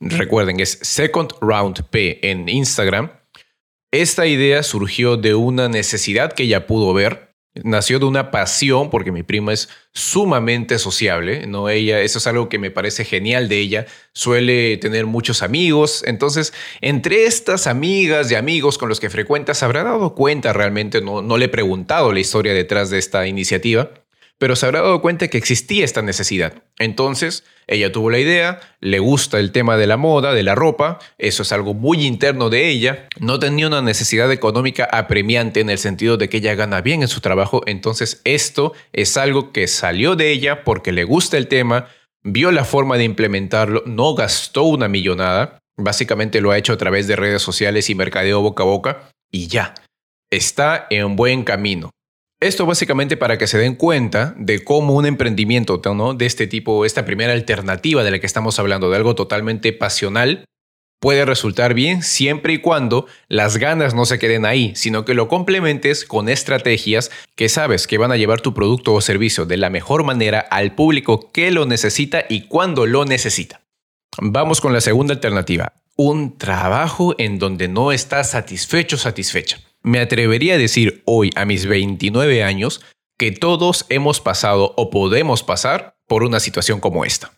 recuerden, 0.00 0.60
es 0.60 0.78
Second 0.82 1.32
Round 1.40 1.84
P 1.90 2.30
en 2.30 2.48
Instagram. 2.48 3.10
Esta 3.92 4.26
idea 4.26 4.62
surgió 4.62 5.16
de 5.16 5.34
una 5.34 5.68
necesidad 5.68 6.32
que 6.32 6.44
ella 6.44 6.66
pudo 6.66 6.92
ver. 6.92 7.34
Nació 7.62 8.00
de 8.00 8.06
una 8.06 8.32
pasión, 8.32 8.90
porque 8.90 9.12
mi 9.12 9.22
prima 9.22 9.52
es 9.52 9.68
sumamente 9.92 10.80
sociable, 10.80 11.46
¿no? 11.46 11.68
Ella, 11.68 12.00
eso 12.00 12.18
es 12.18 12.26
algo 12.26 12.48
que 12.48 12.58
me 12.58 12.72
parece 12.72 13.04
genial 13.04 13.48
de 13.48 13.60
ella. 13.60 13.86
Suele 14.12 14.76
tener 14.78 15.06
muchos 15.06 15.40
amigos. 15.40 16.02
Entonces, 16.04 16.52
entre 16.80 17.26
estas 17.26 17.68
amigas 17.68 18.28
y 18.32 18.34
amigos 18.34 18.76
con 18.76 18.88
los 18.88 18.98
que 18.98 19.08
frecuenta, 19.08 19.54
se 19.54 19.64
habrá 19.64 19.84
dado 19.84 20.16
cuenta 20.16 20.52
realmente, 20.52 21.00
no, 21.00 21.22
no 21.22 21.36
le 21.36 21.44
he 21.44 21.48
preguntado 21.48 22.12
la 22.12 22.18
historia 22.18 22.52
detrás 22.52 22.90
de 22.90 22.98
esta 22.98 23.28
iniciativa 23.28 24.03
pero 24.44 24.56
se 24.56 24.66
habrá 24.66 24.82
dado 24.82 25.00
cuenta 25.00 25.28
que 25.28 25.38
existía 25.38 25.86
esta 25.86 26.02
necesidad. 26.02 26.64
Entonces, 26.78 27.44
ella 27.66 27.90
tuvo 27.90 28.10
la 28.10 28.18
idea, 28.18 28.60
le 28.78 28.98
gusta 28.98 29.38
el 29.38 29.52
tema 29.52 29.78
de 29.78 29.86
la 29.86 29.96
moda, 29.96 30.34
de 30.34 30.42
la 30.42 30.54
ropa, 30.54 30.98
eso 31.16 31.44
es 31.44 31.50
algo 31.50 31.72
muy 31.72 32.04
interno 32.04 32.50
de 32.50 32.68
ella, 32.68 33.08
no 33.18 33.38
tenía 33.38 33.68
una 33.68 33.80
necesidad 33.80 34.30
económica 34.30 34.86
apremiante 34.92 35.60
en 35.60 35.70
el 35.70 35.78
sentido 35.78 36.18
de 36.18 36.28
que 36.28 36.36
ella 36.36 36.54
gana 36.56 36.82
bien 36.82 37.00
en 37.00 37.08
su 37.08 37.22
trabajo, 37.22 37.62
entonces 37.64 38.20
esto 38.24 38.74
es 38.92 39.16
algo 39.16 39.50
que 39.50 39.66
salió 39.66 40.14
de 40.14 40.30
ella 40.30 40.62
porque 40.62 40.92
le 40.92 41.04
gusta 41.04 41.38
el 41.38 41.48
tema, 41.48 41.88
vio 42.22 42.52
la 42.52 42.66
forma 42.66 42.98
de 42.98 43.04
implementarlo, 43.04 43.82
no 43.86 44.14
gastó 44.14 44.64
una 44.64 44.88
millonada, 44.88 45.58
básicamente 45.78 46.42
lo 46.42 46.50
ha 46.50 46.58
hecho 46.58 46.74
a 46.74 46.76
través 46.76 47.06
de 47.06 47.16
redes 47.16 47.40
sociales 47.40 47.88
y 47.88 47.94
mercadeo 47.94 48.42
boca 48.42 48.62
a 48.62 48.66
boca 48.66 49.10
y 49.32 49.46
ya, 49.46 49.72
está 50.30 50.86
en 50.90 51.16
buen 51.16 51.44
camino. 51.44 51.92
Esto 52.44 52.66
básicamente 52.66 53.16
para 53.16 53.38
que 53.38 53.46
se 53.46 53.56
den 53.56 53.74
cuenta 53.74 54.34
de 54.36 54.62
cómo 54.62 54.92
un 54.92 55.06
emprendimiento 55.06 55.78
de 55.78 56.26
este 56.26 56.46
tipo, 56.46 56.84
esta 56.84 57.06
primera 57.06 57.32
alternativa 57.32 58.04
de 58.04 58.10
la 58.10 58.18
que 58.18 58.26
estamos 58.26 58.58
hablando, 58.58 58.90
de 58.90 58.96
algo 58.96 59.14
totalmente 59.14 59.72
pasional, 59.72 60.44
puede 61.00 61.24
resultar 61.24 61.72
bien 61.72 62.02
siempre 62.02 62.52
y 62.52 62.58
cuando 62.58 63.06
las 63.28 63.56
ganas 63.56 63.94
no 63.94 64.04
se 64.04 64.18
queden 64.18 64.44
ahí, 64.44 64.72
sino 64.76 65.06
que 65.06 65.14
lo 65.14 65.26
complementes 65.26 66.04
con 66.04 66.28
estrategias 66.28 67.10
que 67.34 67.48
sabes 67.48 67.86
que 67.86 67.96
van 67.96 68.12
a 68.12 68.18
llevar 68.18 68.42
tu 68.42 68.52
producto 68.52 68.92
o 68.92 69.00
servicio 69.00 69.46
de 69.46 69.56
la 69.56 69.70
mejor 69.70 70.04
manera 70.04 70.40
al 70.40 70.74
público 70.74 71.32
que 71.32 71.50
lo 71.50 71.64
necesita 71.64 72.26
y 72.28 72.42
cuando 72.42 72.84
lo 72.84 73.06
necesita. 73.06 73.62
Vamos 74.20 74.60
con 74.60 74.74
la 74.74 74.82
segunda 74.82 75.14
alternativa, 75.14 75.72
un 75.96 76.36
trabajo 76.36 77.14
en 77.16 77.38
donde 77.38 77.68
no 77.68 77.90
estás 77.90 78.32
satisfecho 78.32 78.98
satisfecha. 78.98 79.60
Me 79.86 80.00
atrevería 80.00 80.54
a 80.54 80.58
decir 80.58 81.02
hoy, 81.04 81.28
a 81.36 81.44
mis 81.44 81.66
29 81.66 82.42
años, 82.42 82.80
que 83.18 83.32
todos 83.32 83.84
hemos 83.90 84.22
pasado 84.22 84.72
o 84.78 84.88
podemos 84.88 85.42
pasar 85.42 85.98
por 86.08 86.24
una 86.24 86.40
situación 86.40 86.80
como 86.80 87.04
esta. 87.04 87.34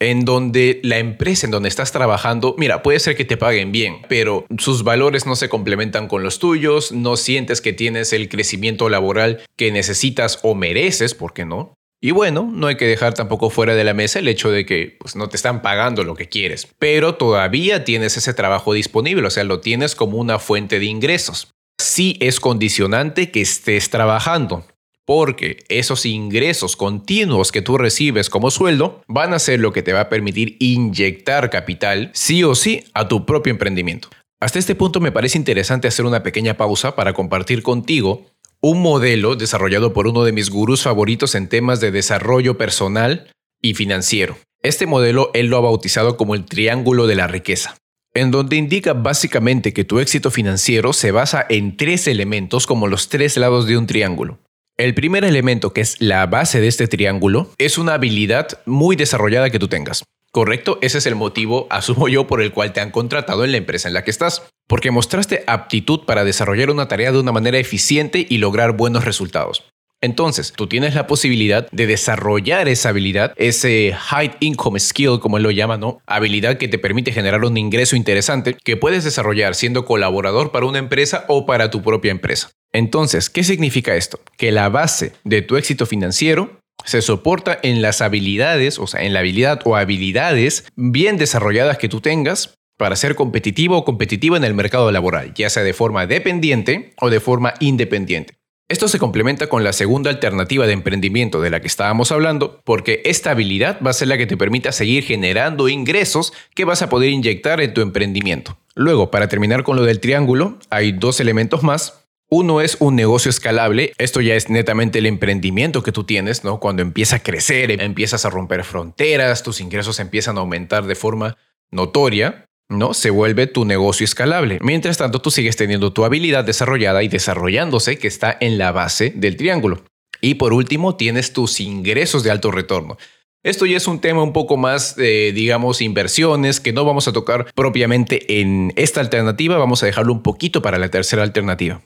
En 0.00 0.24
donde 0.24 0.80
la 0.82 0.98
empresa 0.98 1.46
en 1.46 1.52
donde 1.52 1.68
estás 1.68 1.92
trabajando, 1.92 2.56
mira, 2.58 2.82
puede 2.82 2.98
ser 2.98 3.14
que 3.14 3.24
te 3.24 3.36
paguen 3.36 3.70
bien, 3.70 4.02
pero 4.08 4.44
sus 4.58 4.82
valores 4.82 5.24
no 5.24 5.36
se 5.36 5.48
complementan 5.48 6.08
con 6.08 6.24
los 6.24 6.40
tuyos, 6.40 6.90
no 6.90 7.16
sientes 7.16 7.60
que 7.60 7.72
tienes 7.72 8.12
el 8.12 8.28
crecimiento 8.28 8.88
laboral 8.88 9.44
que 9.56 9.70
necesitas 9.70 10.40
o 10.42 10.56
mereces, 10.56 11.14
¿por 11.14 11.32
qué 11.32 11.44
no? 11.44 11.74
Y 12.02 12.10
bueno, 12.10 12.50
no 12.52 12.66
hay 12.66 12.76
que 12.76 12.88
dejar 12.88 13.14
tampoco 13.14 13.50
fuera 13.50 13.76
de 13.76 13.84
la 13.84 13.94
mesa 13.94 14.18
el 14.18 14.26
hecho 14.26 14.50
de 14.50 14.66
que 14.66 14.96
pues, 14.98 15.14
no 15.14 15.28
te 15.28 15.36
están 15.36 15.62
pagando 15.62 16.02
lo 16.02 16.16
que 16.16 16.28
quieres, 16.28 16.66
pero 16.80 17.14
todavía 17.14 17.84
tienes 17.84 18.16
ese 18.16 18.34
trabajo 18.34 18.72
disponible, 18.72 19.28
o 19.28 19.30
sea, 19.30 19.44
lo 19.44 19.60
tienes 19.60 19.94
como 19.94 20.18
una 20.18 20.40
fuente 20.40 20.80
de 20.80 20.86
ingresos 20.86 21.53
sí 21.78 22.16
es 22.20 22.40
condicionante 22.40 23.30
que 23.30 23.40
estés 23.40 23.90
trabajando, 23.90 24.64
porque 25.04 25.64
esos 25.68 26.06
ingresos 26.06 26.76
continuos 26.76 27.52
que 27.52 27.62
tú 27.62 27.78
recibes 27.78 28.30
como 28.30 28.50
sueldo 28.50 29.02
van 29.06 29.34
a 29.34 29.38
ser 29.38 29.60
lo 29.60 29.72
que 29.72 29.82
te 29.82 29.92
va 29.92 30.00
a 30.00 30.08
permitir 30.08 30.56
inyectar 30.60 31.50
capital 31.50 32.10
sí 32.14 32.42
o 32.42 32.54
sí 32.54 32.84
a 32.94 33.08
tu 33.08 33.26
propio 33.26 33.50
emprendimiento. 33.50 34.08
Hasta 34.40 34.58
este 34.58 34.74
punto 34.74 35.00
me 35.00 35.12
parece 35.12 35.38
interesante 35.38 35.88
hacer 35.88 36.04
una 36.04 36.22
pequeña 36.22 36.56
pausa 36.56 36.96
para 36.96 37.12
compartir 37.12 37.62
contigo 37.62 38.26
un 38.60 38.80
modelo 38.80 39.36
desarrollado 39.36 39.92
por 39.92 40.06
uno 40.06 40.24
de 40.24 40.32
mis 40.32 40.50
gurús 40.50 40.82
favoritos 40.82 41.34
en 41.34 41.48
temas 41.48 41.80
de 41.80 41.90
desarrollo 41.90 42.56
personal 42.56 43.30
y 43.60 43.74
financiero. 43.74 44.38
Este 44.62 44.86
modelo 44.86 45.30
él 45.34 45.48
lo 45.48 45.58
ha 45.58 45.60
bautizado 45.60 46.16
como 46.16 46.34
el 46.34 46.46
triángulo 46.46 47.06
de 47.06 47.14
la 47.14 47.26
riqueza, 47.26 47.76
en 48.14 48.30
donde 48.30 48.56
indica 48.56 48.92
básicamente 48.92 49.72
que 49.72 49.84
tu 49.84 49.98
éxito 49.98 50.30
financiero 50.30 50.92
se 50.92 51.10
basa 51.10 51.44
en 51.48 51.76
tres 51.76 52.06
elementos 52.06 52.66
como 52.66 52.86
los 52.86 53.08
tres 53.08 53.36
lados 53.36 53.66
de 53.66 53.76
un 53.76 53.86
triángulo. 53.86 54.38
El 54.76 54.94
primer 54.94 55.24
elemento, 55.24 55.72
que 55.72 55.80
es 55.80 56.00
la 56.00 56.26
base 56.26 56.60
de 56.60 56.68
este 56.68 56.88
triángulo, 56.88 57.50
es 57.58 57.76
una 57.76 57.94
habilidad 57.94 58.60
muy 58.66 58.96
desarrollada 58.96 59.50
que 59.50 59.58
tú 59.58 59.68
tengas. 59.68 60.04
¿Correcto? 60.32 60.78
Ese 60.80 60.98
es 60.98 61.06
el 61.06 61.14
motivo, 61.14 61.68
asumo 61.70 62.08
yo, 62.08 62.26
por 62.26 62.42
el 62.42 62.50
cual 62.50 62.72
te 62.72 62.80
han 62.80 62.90
contratado 62.90 63.44
en 63.44 63.52
la 63.52 63.58
empresa 63.58 63.86
en 63.86 63.94
la 63.94 64.02
que 64.02 64.10
estás. 64.10 64.42
Porque 64.66 64.90
mostraste 64.90 65.44
aptitud 65.46 66.00
para 66.06 66.24
desarrollar 66.24 66.70
una 66.70 66.88
tarea 66.88 67.12
de 67.12 67.20
una 67.20 67.30
manera 67.30 67.58
eficiente 67.58 68.26
y 68.28 68.38
lograr 68.38 68.76
buenos 68.76 69.04
resultados. 69.04 69.64
Entonces, 70.04 70.52
tú 70.54 70.66
tienes 70.66 70.94
la 70.94 71.06
posibilidad 71.06 71.66
de 71.70 71.86
desarrollar 71.86 72.68
esa 72.68 72.90
habilidad, 72.90 73.32
ese 73.36 73.96
high 73.98 74.36
income 74.40 74.78
skill, 74.78 75.18
como 75.18 75.38
él 75.38 75.44
lo 75.44 75.50
llama, 75.50 75.78
¿no? 75.78 76.02
Habilidad 76.06 76.58
que 76.58 76.68
te 76.68 76.78
permite 76.78 77.10
generar 77.10 77.42
un 77.42 77.56
ingreso 77.56 77.96
interesante 77.96 78.54
que 78.62 78.76
puedes 78.76 79.04
desarrollar 79.04 79.54
siendo 79.54 79.86
colaborador 79.86 80.52
para 80.52 80.66
una 80.66 80.78
empresa 80.78 81.24
o 81.28 81.46
para 81.46 81.70
tu 81.70 81.80
propia 81.80 82.10
empresa. 82.10 82.50
Entonces, 82.70 83.30
¿qué 83.30 83.44
significa 83.44 83.96
esto? 83.96 84.20
Que 84.36 84.52
la 84.52 84.68
base 84.68 85.12
de 85.24 85.40
tu 85.40 85.56
éxito 85.56 85.86
financiero 85.86 86.60
se 86.84 87.00
soporta 87.00 87.58
en 87.62 87.80
las 87.80 88.02
habilidades, 88.02 88.78
o 88.78 88.86
sea, 88.86 89.04
en 89.04 89.14
la 89.14 89.20
habilidad 89.20 89.62
o 89.64 89.74
habilidades 89.74 90.66
bien 90.76 91.16
desarrolladas 91.16 91.78
que 91.78 91.88
tú 91.88 92.02
tengas 92.02 92.52
para 92.76 92.96
ser 92.96 93.14
competitivo 93.14 93.78
o 93.78 93.84
competitiva 93.86 94.36
en 94.36 94.44
el 94.44 94.52
mercado 94.52 94.92
laboral, 94.92 95.32
ya 95.32 95.48
sea 95.48 95.62
de 95.62 95.72
forma 95.72 96.06
dependiente 96.06 96.92
o 97.00 97.08
de 97.08 97.20
forma 97.20 97.54
independiente. 97.60 98.34
Esto 98.68 98.88
se 98.88 98.98
complementa 98.98 99.48
con 99.48 99.62
la 99.62 99.74
segunda 99.74 100.08
alternativa 100.08 100.66
de 100.66 100.72
emprendimiento 100.72 101.42
de 101.42 101.50
la 101.50 101.60
que 101.60 101.66
estábamos 101.66 102.10
hablando, 102.12 102.62
porque 102.64 103.02
esta 103.04 103.30
habilidad 103.30 103.78
va 103.84 103.90
a 103.90 103.94
ser 103.94 104.08
la 104.08 104.16
que 104.16 104.26
te 104.26 104.38
permita 104.38 104.72
seguir 104.72 105.04
generando 105.04 105.68
ingresos 105.68 106.32
que 106.54 106.64
vas 106.64 106.80
a 106.80 106.88
poder 106.88 107.10
inyectar 107.10 107.60
en 107.60 107.74
tu 107.74 107.82
emprendimiento. 107.82 108.56
Luego, 108.74 109.10
para 109.10 109.28
terminar 109.28 109.64
con 109.64 109.76
lo 109.76 109.82
del 109.82 110.00
triángulo, 110.00 110.58
hay 110.70 110.92
dos 110.92 111.20
elementos 111.20 111.62
más 111.62 112.04
uno 112.30 112.60
es 112.60 112.78
un 112.80 112.96
negocio 112.96 113.28
escalable. 113.28 113.92
Esto 113.98 114.20
ya 114.20 114.34
es 114.34 114.50
netamente 114.50 114.98
el 114.98 115.06
emprendimiento 115.06 115.82
que 115.82 115.92
tú 115.92 116.02
tienes, 116.04 116.42
¿no? 116.42 116.58
Cuando 116.58 116.82
empieza 116.82 117.16
a 117.16 117.22
crecer, 117.22 117.70
empiezas 117.80 118.24
a 118.24 118.30
romper 118.30 118.64
fronteras, 118.64 119.42
tus 119.44 119.60
ingresos 119.60 120.00
empiezan 120.00 120.36
a 120.36 120.40
aumentar 120.40 120.86
de 120.86 120.96
forma 120.96 121.36
notoria, 121.70 122.46
¿no? 122.68 122.94
Se 122.94 123.10
vuelve 123.10 123.46
tu 123.46 123.64
negocio 123.64 124.04
escalable. 124.04 124.58
Mientras 124.60 124.98
tanto, 124.98 125.20
tú 125.20 125.30
sigues 125.30 125.56
teniendo 125.56 125.92
tu 125.92 126.04
habilidad 126.04 126.44
desarrollada 126.44 127.02
y 127.02 127.08
desarrollándose 127.08 127.98
que 127.98 128.08
está 128.08 128.36
en 128.40 128.58
la 128.58 128.72
base 128.72 129.12
del 129.14 129.36
triángulo. 129.36 129.84
Y 130.20 130.34
por 130.34 130.52
último, 130.52 130.96
tienes 130.96 131.32
tus 131.32 131.60
ingresos 131.60 132.22
de 132.22 132.30
alto 132.30 132.50
retorno. 132.50 132.96
Esto 133.42 133.66
ya 133.66 133.76
es 133.76 133.86
un 133.86 134.00
tema 134.00 134.22
un 134.22 134.32
poco 134.32 134.56
más, 134.56 134.96
de, 134.96 135.32
digamos, 135.32 135.82
inversiones 135.82 136.60
que 136.60 136.72
no 136.72 136.86
vamos 136.86 137.08
a 137.08 137.12
tocar 137.12 137.52
propiamente 137.54 138.40
en 138.40 138.72
esta 138.76 139.00
alternativa, 139.00 139.58
vamos 139.58 139.82
a 139.82 139.86
dejarlo 139.86 140.14
un 140.14 140.22
poquito 140.22 140.62
para 140.62 140.78
la 140.78 140.88
tercera 140.88 141.22
alternativa. 141.22 141.82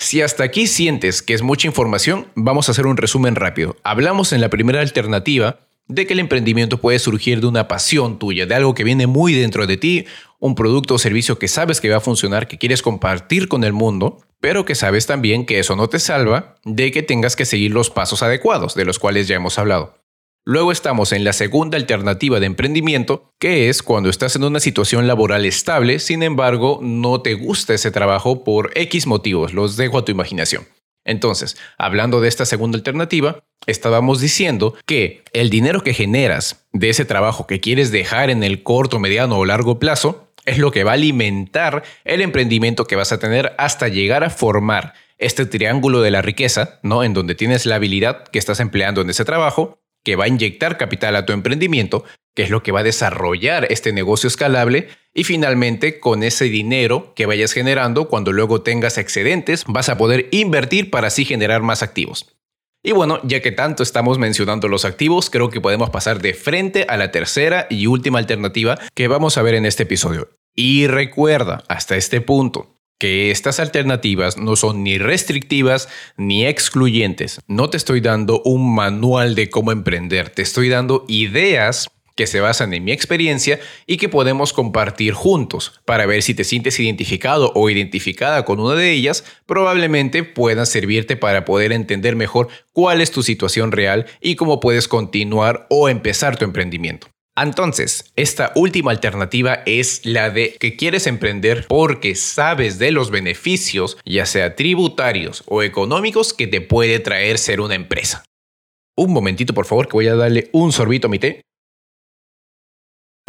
Si 0.00 0.22
hasta 0.22 0.44
aquí 0.44 0.66
sientes 0.66 1.20
que 1.20 1.34
es 1.34 1.42
mucha 1.42 1.66
información, 1.66 2.28
vamos 2.36 2.68
a 2.68 2.72
hacer 2.72 2.86
un 2.86 2.96
resumen 2.96 3.34
rápido. 3.34 3.76
Hablamos 3.82 4.32
en 4.32 4.40
la 4.40 4.48
primera 4.48 4.80
alternativa 4.80 5.67
de 5.88 6.06
que 6.06 6.12
el 6.12 6.20
emprendimiento 6.20 6.80
puede 6.80 6.98
surgir 6.98 7.40
de 7.40 7.46
una 7.46 7.66
pasión 7.66 8.18
tuya, 8.18 8.46
de 8.46 8.54
algo 8.54 8.74
que 8.74 8.84
viene 8.84 9.06
muy 9.06 9.34
dentro 9.34 9.66
de 9.66 9.76
ti, 9.76 10.04
un 10.38 10.54
producto 10.54 10.94
o 10.94 10.98
servicio 10.98 11.38
que 11.38 11.48
sabes 11.48 11.80
que 11.80 11.88
va 11.88 11.96
a 11.96 12.00
funcionar, 12.00 12.46
que 12.46 12.58
quieres 12.58 12.82
compartir 12.82 13.48
con 13.48 13.64
el 13.64 13.72
mundo, 13.72 14.20
pero 14.40 14.64
que 14.64 14.74
sabes 14.74 15.06
también 15.06 15.46
que 15.46 15.58
eso 15.58 15.74
no 15.74 15.88
te 15.88 15.98
salva 15.98 16.56
de 16.64 16.92
que 16.92 17.02
tengas 17.02 17.34
que 17.34 17.44
seguir 17.44 17.72
los 17.72 17.90
pasos 17.90 18.22
adecuados, 18.22 18.74
de 18.74 18.84
los 18.84 18.98
cuales 18.98 19.26
ya 19.26 19.36
hemos 19.36 19.58
hablado. 19.58 19.98
Luego 20.44 20.72
estamos 20.72 21.12
en 21.12 21.24
la 21.24 21.32
segunda 21.32 21.76
alternativa 21.76 22.40
de 22.40 22.46
emprendimiento, 22.46 23.34
que 23.38 23.68
es 23.68 23.82
cuando 23.82 24.08
estás 24.08 24.34
en 24.36 24.44
una 24.44 24.60
situación 24.60 25.06
laboral 25.06 25.44
estable, 25.44 25.98
sin 25.98 26.22
embargo 26.22 26.78
no 26.82 27.20
te 27.20 27.34
gusta 27.34 27.74
ese 27.74 27.90
trabajo 27.90 28.44
por 28.44 28.70
X 28.74 29.06
motivos, 29.06 29.52
los 29.52 29.76
dejo 29.76 29.98
a 29.98 30.04
tu 30.04 30.12
imaginación. 30.12 30.66
Entonces, 31.08 31.56
hablando 31.78 32.20
de 32.20 32.28
esta 32.28 32.44
segunda 32.44 32.76
alternativa, 32.76 33.42
estábamos 33.66 34.20
diciendo 34.20 34.74
que 34.84 35.24
el 35.32 35.48
dinero 35.48 35.82
que 35.82 35.94
generas 35.94 36.66
de 36.72 36.90
ese 36.90 37.06
trabajo 37.06 37.46
que 37.46 37.60
quieres 37.60 37.90
dejar 37.90 38.28
en 38.28 38.44
el 38.44 38.62
corto, 38.62 38.98
mediano 38.98 39.38
o 39.38 39.46
largo 39.46 39.78
plazo 39.78 40.28
es 40.44 40.58
lo 40.58 40.70
que 40.70 40.84
va 40.84 40.90
a 40.90 40.94
alimentar 40.94 41.82
el 42.04 42.20
emprendimiento 42.20 42.86
que 42.86 42.96
vas 42.96 43.10
a 43.12 43.18
tener 43.18 43.54
hasta 43.56 43.88
llegar 43.88 44.22
a 44.22 44.28
formar 44.28 44.92
este 45.16 45.46
triángulo 45.46 46.02
de 46.02 46.10
la 46.10 46.20
riqueza, 46.20 46.78
¿no? 46.82 47.02
En 47.02 47.14
donde 47.14 47.34
tienes 47.34 47.64
la 47.64 47.76
habilidad 47.76 48.24
que 48.24 48.38
estás 48.38 48.60
empleando 48.60 49.00
en 49.00 49.08
ese 49.08 49.24
trabajo, 49.24 49.80
que 50.08 50.16
va 50.16 50.24
a 50.24 50.28
inyectar 50.28 50.78
capital 50.78 51.16
a 51.16 51.26
tu 51.26 51.34
emprendimiento, 51.34 52.02
que 52.34 52.42
es 52.42 52.48
lo 52.48 52.62
que 52.62 52.72
va 52.72 52.80
a 52.80 52.82
desarrollar 52.82 53.66
este 53.68 53.92
negocio 53.92 54.26
escalable 54.26 54.88
y 55.12 55.24
finalmente 55.24 56.00
con 56.00 56.22
ese 56.22 56.46
dinero 56.46 57.12
que 57.14 57.26
vayas 57.26 57.52
generando, 57.52 58.08
cuando 58.08 58.32
luego 58.32 58.62
tengas 58.62 58.96
excedentes, 58.96 59.64
vas 59.66 59.90
a 59.90 59.98
poder 59.98 60.26
invertir 60.30 60.88
para 60.88 61.08
así 61.08 61.26
generar 61.26 61.60
más 61.60 61.82
activos. 61.82 62.34
Y 62.82 62.92
bueno, 62.92 63.20
ya 63.22 63.42
que 63.42 63.52
tanto 63.52 63.82
estamos 63.82 64.16
mencionando 64.16 64.66
los 64.66 64.86
activos, 64.86 65.28
creo 65.28 65.50
que 65.50 65.60
podemos 65.60 65.90
pasar 65.90 66.22
de 66.22 66.32
frente 66.32 66.86
a 66.88 66.96
la 66.96 67.10
tercera 67.10 67.66
y 67.68 67.86
última 67.86 68.18
alternativa 68.18 68.78
que 68.94 69.08
vamos 69.08 69.36
a 69.36 69.42
ver 69.42 69.56
en 69.56 69.66
este 69.66 69.82
episodio. 69.82 70.30
Y 70.54 70.86
recuerda, 70.86 71.64
hasta 71.68 71.96
este 71.96 72.22
punto, 72.22 72.77
que 72.98 73.30
estas 73.30 73.60
alternativas 73.60 74.36
no 74.36 74.56
son 74.56 74.82
ni 74.82 74.98
restrictivas 74.98 75.88
ni 76.16 76.46
excluyentes. 76.46 77.40
No 77.46 77.70
te 77.70 77.76
estoy 77.76 78.00
dando 78.00 78.42
un 78.44 78.74
manual 78.74 79.34
de 79.34 79.50
cómo 79.50 79.72
emprender, 79.72 80.30
te 80.30 80.42
estoy 80.42 80.68
dando 80.68 81.04
ideas 81.08 81.88
que 82.18 82.26
se 82.26 82.40
basan 82.40 82.74
en 82.74 82.82
mi 82.82 82.90
experiencia 82.90 83.60
y 83.86 83.96
que 83.96 84.08
podemos 84.08 84.52
compartir 84.52 85.12
juntos 85.12 85.80
para 85.84 86.04
ver 86.04 86.24
si 86.24 86.34
te 86.34 86.42
sientes 86.42 86.80
identificado 86.80 87.52
o 87.54 87.70
identificada 87.70 88.44
con 88.44 88.58
una 88.58 88.74
de 88.74 88.90
ellas, 88.90 89.24
probablemente 89.46 90.24
puedan 90.24 90.66
servirte 90.66 91.16
para 91.16 91.44
poder 91.44 91.70
entender 91.70 92.16
mejor 92.16 92.48
cuál 92.72 93.00
es 93.00 93.12
tu 93.12 93.22
situación 93.22 93.70
real 93.70 94.06
y 94.20 94.34
cómo 94.34 94.58
puedes 94.58 94.88
continuar 94.88 95.68
o 95.70 95.88
empezar 95.88 96.36
tu 96.36 96.44
emprendimiento. 96.44 97.06
Entonces, 97.42 98.12
esta 98.16 98.52
última 98.54 98.90
alternativa 98.90 99.62
es 99.66 100.04
la 100.04 100.30
de 100.30 100.54
que 100.58 100.76
quieres 100.76 101.06
emprender 101.06 101.66
porque 101.68 102.14
sabes 102.14 102.78
de 102.78 102.90
los 102.90 103.10
beneficios, 103.10 103.96
ya 104.04 104.26
sea 104.26 104.56
tributarios 104.56 105.44
o 105.46 105.62
económicos, 105.62 106.32
que 106.32 106.46
te 106.46 106.60
puede 106.60 106.98
traer 106.98 107.38
ser 107.38 107.60
una 107.60 107.74
empresa. 107.74 108.24
Un 108.96 109.12
momentito, 109.12 109.54
por 109.54 109.66
favor, 109.66 109.86
que 109.86 109.92
voy 109.92 110.08
a 110.08 110.16
darle 110.16 110.50
un 110.52 110.72
sorbito 110.72 111.06
a 111.06 111.10
mi 111.10 111.18
té. 111.18 111.42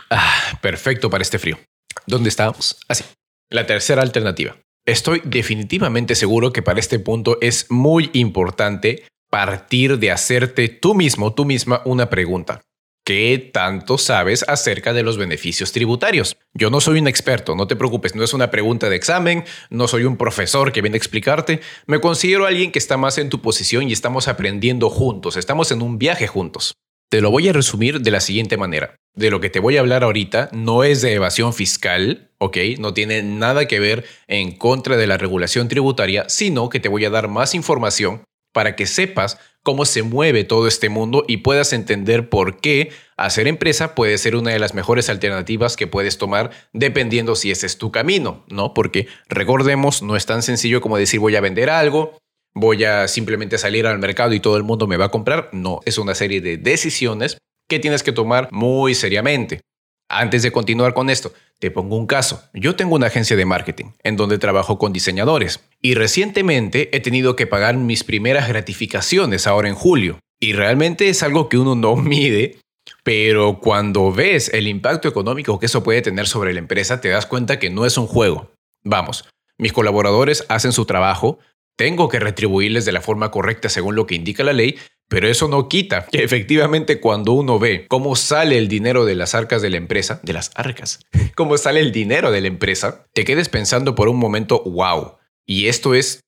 Ah, 0.09 0.57
perfecto 0.61 1.09
para 1.09 1.21
este 1.21 1.37
frío. 1.37 1.59
¿Dónde 2.07 2.29
estamos? 2.29 2.77
Así. 2.87 3.03
La 3.51 3.67
tercera 3.67 4.01
alternativa. 4.01 4.57
Estoy 4.85 5.21
definitivamente 5.23 6.15
seguro 6.15 6.51
que 6.51 6.63
para 6.63 6.79
este 6.79 6.97
punto 6.97 7.37
es 7.41 7.69
muy 7.69 8.09
importante 8.13 9.03
partir 9.29 9.99
de 9.99 10.09
hacerte 10.09 10.67
tú 10.69 10.95
mismo, 10.95 11.35
tú 11.35 11.45
misma, 11.45 11.83
una 11.85 12.09
pregunta. 12.09 12.61
¿Qué 13.09 13.49
tanto 13.51 13.97
sabes 13.97 14.45
acerca 14.47 14.93
de 14.93 15.01
los 15.01 15.17
beneficios 15.17 15.71
tributarios? 15.71 16.37
Yo 16.53 16.69
no 16.69 16.79
soy 16.79 16.99
un 16.99 17.07
experto, 17.07 17.55
no 17.55 17.65
te 17.65 17.75
preocupes, 17.75 18.13
no 18.13 18.23
es 18.23 18.35
una 18.35 18.51
pregunta 18.51 18.87
de 18.87 18.95
examen, 18.95 19.45
no 19.71 19.87
soy 19.87 20.03
un 20.03 20.15
profesor 20.15 20.71
que 20.71 20.83
viene 20.83 20.95
a 20.95 20.99
explicarte, 20.99 21.59
me 21.87 22.01
considero 22.01 22.45
alguien 22.45 22.71
que 22.71 22.77
está 22.77 22.97
más 22.97 23.17
en 23.17 23.29
tu 23.29 23.41
posición 23.41 23.89
y 23.89 23.93
estamos 23.93 24.27
aprendiendo 24.27 24.91
juntos, 24.91 25.37
estamos 25.37 25.71
en 25.71 25.81
un 25.81 25.97
viaje 25.97 26.27
juntos. 26.27 26.75
Te 27.09 27.19
lo 27.19 27.31
voy 27.31 27.49
a 27.49 27.53
resumir 27.53 28.01
de 28.01 28.11
la 28.11 28.19
siguiente 28.19 28.57
manera. 28.57 28.95
De 29.15 29.31
lo 29.31 29.39
que 29.39 29.49
te 29.49 29.59
voy 29.59 29.77
a 29.77 29.79
hablar 29.79 30.03
ahorita 30.03 30.49
no 30.53 30.83
es 30.83 31.01
de 31.01 31.15
evasión 31.15 31.55
fiscal, 31.55 32.29
¿ok? 32.37 32.57
No 32.77 32.93
tiene 32.93 33.23
nada 33.23 33.67
que 33.67 33.79
ver 33.79 34.05
en 34.27 34.51
contra 34.51 34.97
de 34.97 35.07
la 35.07 35.17
regulación 35.17 35.67
tributaria, 35.67 36.29
sino 36.29 36.69
que 36.69 36.79
te 36.79 36.89
voy 36.89 37.05
a 37.05 37.09
dar 37.09 37.27
más 37.27 37.55
información 37.55 38.21
para 38.53 38.75
que 38.75 38.85
sepas 38.85 39.37
cómo 39.63 39.85
se 39.85 40.03
mueve 40.03 40.43
todo 40.43 40.67
este 40.67 40.89
mundo 40.89 41.25
y 41.27 41.37
puedas 41.37 41.73
entender 41.73 42.29
por 42.29 42.59
qué 42.59 42.91
hacer 43.17 43.47
empresa 43.47 43.95
puede 43.95 44.17
ser 44.17 44.35
una 44.35 44.51
de 44.51 44.59
las 44.59 44.73
mejores 44.73 45.09
alternativas 45.09 45.75
que 45.75 45.87
puedes 45.87 46.17
tomar 46.17 46.51
dependiendo 46.73 47.35
si 47.35 47.51
ese 47.51 47.65
es 47.65 47.77
tu 47.77 47.91
camino, 47.91 48.45
¿no? 48.47 48.73
Porque 48.73 49.07
recordemos, 49.27 50.01
no 50.01 50.15
es 50.15 50.25
tan 50.25 50.41
sencillo 50.41 50.81
como 50.81 50.97
decir 50.97 51.19
voy 51.19 51.35
a 51.35 51.41
vender 51.41 51.69
algo, 51.69 52.17
voy 52.53 52.83
a 52.85 53.07
simplemente 53.07 53.57
salir 53.57 53.85
al 53.85 53.99
mercado 53.99 54.33
y 54.33 54.39
todo 54.39 54.57
el 54.57 54.63
mundo 54.63 54.87
me 54.87 54.97
va 54.97 55.05
a 55.05 55.11
comprar. 55.11 55.49
No, 55.51 55.81
es 55.85 55.97
una 55.97 56.15
serie 56.15 56.41
de 56.41 56.57
decisiones 56.57 57.37
que 57.67 57.79
tienes 57.79 58.03
que 58.03 58.11
tomar 58.11 58.49
muy 58.51 58.95
seriamente. 58.95 59.61
Antes 60.09 60.41
de 60.41 60.51
continuar 60.51 60.95
con 60.95 61.11
esto, 61.11 61.33
te 61.59 61.69
pongo 61.69 61.95
un 61.95 62.07
caso. 62.07 62.43
Yo 62.53 62.75
tengo 62.75 62.95
una 62.95 63.07
agencia 63.07 63.37
de 63.37 63.45
marketing 63.45 63.91
en 64.03 64.15
donde 64.15 64.39
trabajo 64.39 64.79
con 64.79 64.91
diseñadores 64.91 65.59
y 65.81 65.93
recientemente 65.93 66.95
he 66.95 66.99
tenido 66.99 67.35
que 67.35 67.45
pagar 67.45 67.77
mis 67.77 68.03
primeras 68.03 68.47
gratificaciones 68.47 69.45
ahora 69.45 69.69
en 69.69 69.75
julio. 69.75 70.19
Y 70.39 70.53
realmente 70.53 71.09
es 71.09 71.21
algo 71.21 71.47
que 71.47 71.59
uno 71.59 71.75
no 71.75 71.95
mide, 71.97 72.59
pero 73.03 73.59
cuando 73.59 74.11
ves 74.11 74.49
el 74.51 74.67
impacto 74.67 75.07
económico 75.07 75.59
que 75.59 75.67
eso 75.67 75.83
puede 75.83 76.01
tener 76.01 76.27
sobre 76.27 76.53
la 76.53 76.59
empresa, 76.59 77.01
te 77.01 77.09
das 77.09 77.27
cuenta 77.27 77.59
que 77.59 77.69
no 77.69 77.85
es 77.85 77.95
un 77.97 78.07
juego. 78.07 78.51
Vamos, 78.83 79.29
mis 79.59 79.73
colaboradores 79.73 80.43
hacen 80.49 80.71
su 80.71 80.85
trabajo, 80.85 81.37
tengo 81.77 82.09
que 82.09 82.19
retribuirles 82.19 82.85
de 82.85 82.93
la 82.93 83.01
forma 83.01 83.29
correcta 83.29 83.69
según 83.69 83.95
lo 83.95 84.07
que 84.07 84.15
indica 84.15 84.43
la 84.43 84.53
ley, 84.53 84.79
Pero 85.09 85.27
eso 85.27 85.47
no 85.47 85.67
quita 85.67 86.05
que 86.05 86.23
efectivamente 86.23 86.99
cuando 87.01 87.33
uno 87.33 87.59
ve 87.59 87.87
cómo 87.89 88.15
sale 88.15 88.57
el 88.57 88.67
dinero 88.67 89.05
de 89.05 89.15
las 89.15 89.35
arcas 89.35 89.61
de 89.61 89.71
la 89.71 89.77
empresa, 89.77 90.19
de 90.23 90.33
las 90.33 90.51
arcas, 90.55 90.99
cómo 91.35 91.57
sale 91.57 91.81
el 91.81 91.91
dinero 91.91 92.31
de 92.31 92.41
la 92.41 92.47
empresa, 92.47 93.05
te 93.13 93.25
quedes 93.25 93.49
pensando 93.49 93.95
por 93.95 94.07
un 94.07 94.17
momento, 94.17 94.63
wow, 94.63 95.17
y 95.47 95.67
esto 95.67 95.95
es 95.95 96.21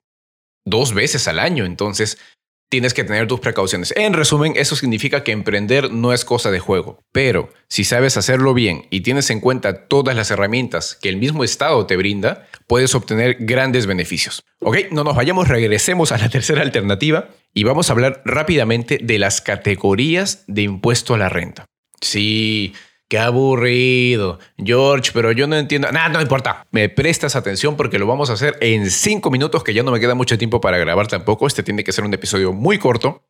dos 0.65 0.93
veces 0.93 1.27
al 1.27 1.39
año, 1.39 1.65
entonces 1.65 2.17
tienes 2.71 2.93
que 2.93 3.03
tener 3.03 3.27
tus 3.27 3.41
precauciones. 3.41 3.93
En 3.97 4.13
resumen, 4.13 4.53
eso 4.55 4.77
significa 4.77 5.25
que 5.25 5.33
emprender 5.33 5.91
no 5.91 6.13
es 6.13 6.23
cosa 6.23 6.51
de 6.51 6.59
juego, 6.59 7.03
pero 7.11 7.49
si 7.67 7.83
sabes 7.83 8.15
hacerlo 8.15 8.53
bien 8.53 8.87
y 8.89 9.01
tienes 9.01 9.29
en 9.29 9.41
cuenta 9.41 9.87
todas 9.87 10.15
las 10.15 10.31
herramientas 10.31 10.97
que 10.99 11.09
el 11.09 11.17
mismo 11.17 11.43
Estado 11.43 11.85
te 11.85 11.97
brinda, 11.97 12.47
puedes 12.67 12.95
obtener 12.95 13.35
grandes 13.41 13.87
beneficios. 13.87 14.43
Ok, 14.61 14.77
no 14.91 15.03
nos 15.03 15.17
vayamos, 15.17 15.49
regresemos 15.49 16.13
a 16.13 16.17
la 16.17 16.29
tercera 16.29 16.61
alternativa 16.61 17.27
y 17.53 17.65
vamos 17.65 17.89
a 17.89 17.93
hablar 17.93 18.21
rápidamente 18.23 18.99
de 19.03 19.19
las 19.19 19.41
categorías 19.41 20.45
de 20.47 20.61
impuesto 20.61 21.13
a 21.13 21.17
la 21.17 21.27
renta. 21.27 21.65
Sí, 21.99 22.73
Qué 23.11 23.19
aburrido. 23.19 24.39
George, 24.57 25.11
pero 25.13 25.33
yo 25.33 25.45
no 25.45 25.57
entiendo. 25.57 25.91
Nada, 25.91 26.07
no 26.07 26.21
importa. 26.21 26.65
Me 26.71 26.87
prestas 26.87 27.35
atención 27.35 27.75
porque 27.75 27.99
lo 27.99 28.07
vamos 28.07 28.29
a 28.29 28.33
hacer 28.33 28.55
en 28.61 28.89
cinco 28.89 29.29
minutos, 29.29 29.65
que 29.65 29.73
ya 29.73 29.83
no 29.83 29.91
me 29.91 29.99
queda 29.99 30.15
mucho 30.15 30.37
tiempo 30.37 30.61
para 30.61 30.77
grabar 30.77 31.07
tampoco. 31.07 31.45
Este 31.45 31.61
tiene 31.61 31.83
que 31.83 31.91
ser 31.91 32.05
un 32.05 32.13
episodio 32.13 32.53
muy 32.53 32.77
corto. 32.77 33.25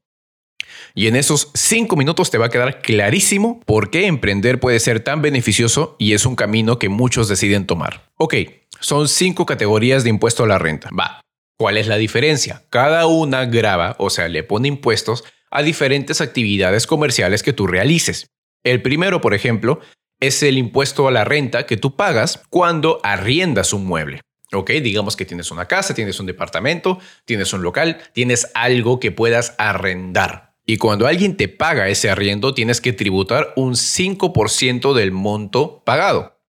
Y 0.93 1.07
en 1.07 1.15
esos 1.15 1.49
cinco 1.55 1.95
minutos 1.95 2.29
te 2.29 2.37
va 2.37 2.45
a 2.45 2.49
quedar 2.49 2.83
clarísimo 2.83 3.59
por 3.61 3.89
qué 3.89 4.05
emprender 4.05 4.59
puede 4.59 4.79
ser 4.79 4.99
tan 4.99 5.23
beneficioso 5.23 5.95
y 5.97 6.13
es 6.13 6.27
un 6.27 6.35
camino 6.35 6.77
que 6.77 6.89
muchos 6.89 7.27
deciden 7.27 7.65
tomar. 7.65 8.11
Ok, 8.17 8.35
son 8.81 9.07
cinco 9.07 9.47
categorías 9.47 10.03
de 10.03 10.11
impuesto 10.11 10.43
a 10.43 10.47
la 10.47 10.59
renta. 10.59 10.91
Va. 10.91 11.21
¿Cuál 11.57 11.77
es 11.77 11.87
la 11.87 11.97
diferencia? 11.97 12.65
Cada 12.69 13.07
una 13.07 13.45
graba, 13.45 13.95
o 13.97 14.11
sea, 14.11 14.27
le 14.27 14.43
pone 14.43 14.67
impuestos 14.67 15.23
a 15.49 15.63
diferentes 15.63 16.21
actividades 16.21 16.85
comerciales 16.85 17.41
que 17.41 17.53
tú 17.53 17.65
realices. 17.65 18.27
El 18.63 18.81
primero, 18.81 19.21
por 19.21 19.33
ejemplo, 19.33 19.79
es 20.19 20.43
el 20.43 20.57
impuesto 20.57 21.07
a 21.07 21.11
la 21.11 21.23
renta 21.23 21.65
que 21.65 21.77
tú 21.77 21.95
pagas 21.95 22.43
cuando 22.49 22.99
arriendas 23.03 23.73
un 23.73 23.85
mueble. 23.85 24.21
Ok, 24.53 24.71
digamos 24.71 25.15
que 25.15 25.25
tienes 25.25 25.49
una 25.49 25.67
casa, 25.67 25.93
tienes 25.93 26.19
un 26.19 26.25
departamento, 26.25 26.99
tienes 27.25 27.53
un 27.53 27.63
local, 27.63 28.01
tienes 28.13 28.51
algo 28.53 28.99
que 28.99 29.11
puedas 29.11 29.55
arrendar. 29.57 30.55
Y 30.65 30.77
cuando 30.77 31.07
alguien 31.07 31.37
te 31.37 31.47
paga 31.47 31.87
ese 31.87 32.09
arriendo, 32.09 32.53
tienes 32.53 32.81
que 32.81 32.93
tributar 32.93 33.53
un 33.55 33.73
5% 33.73 34.93
del 34.93 35.11
monto 35.11 35.83
pagado. 35.85 36.39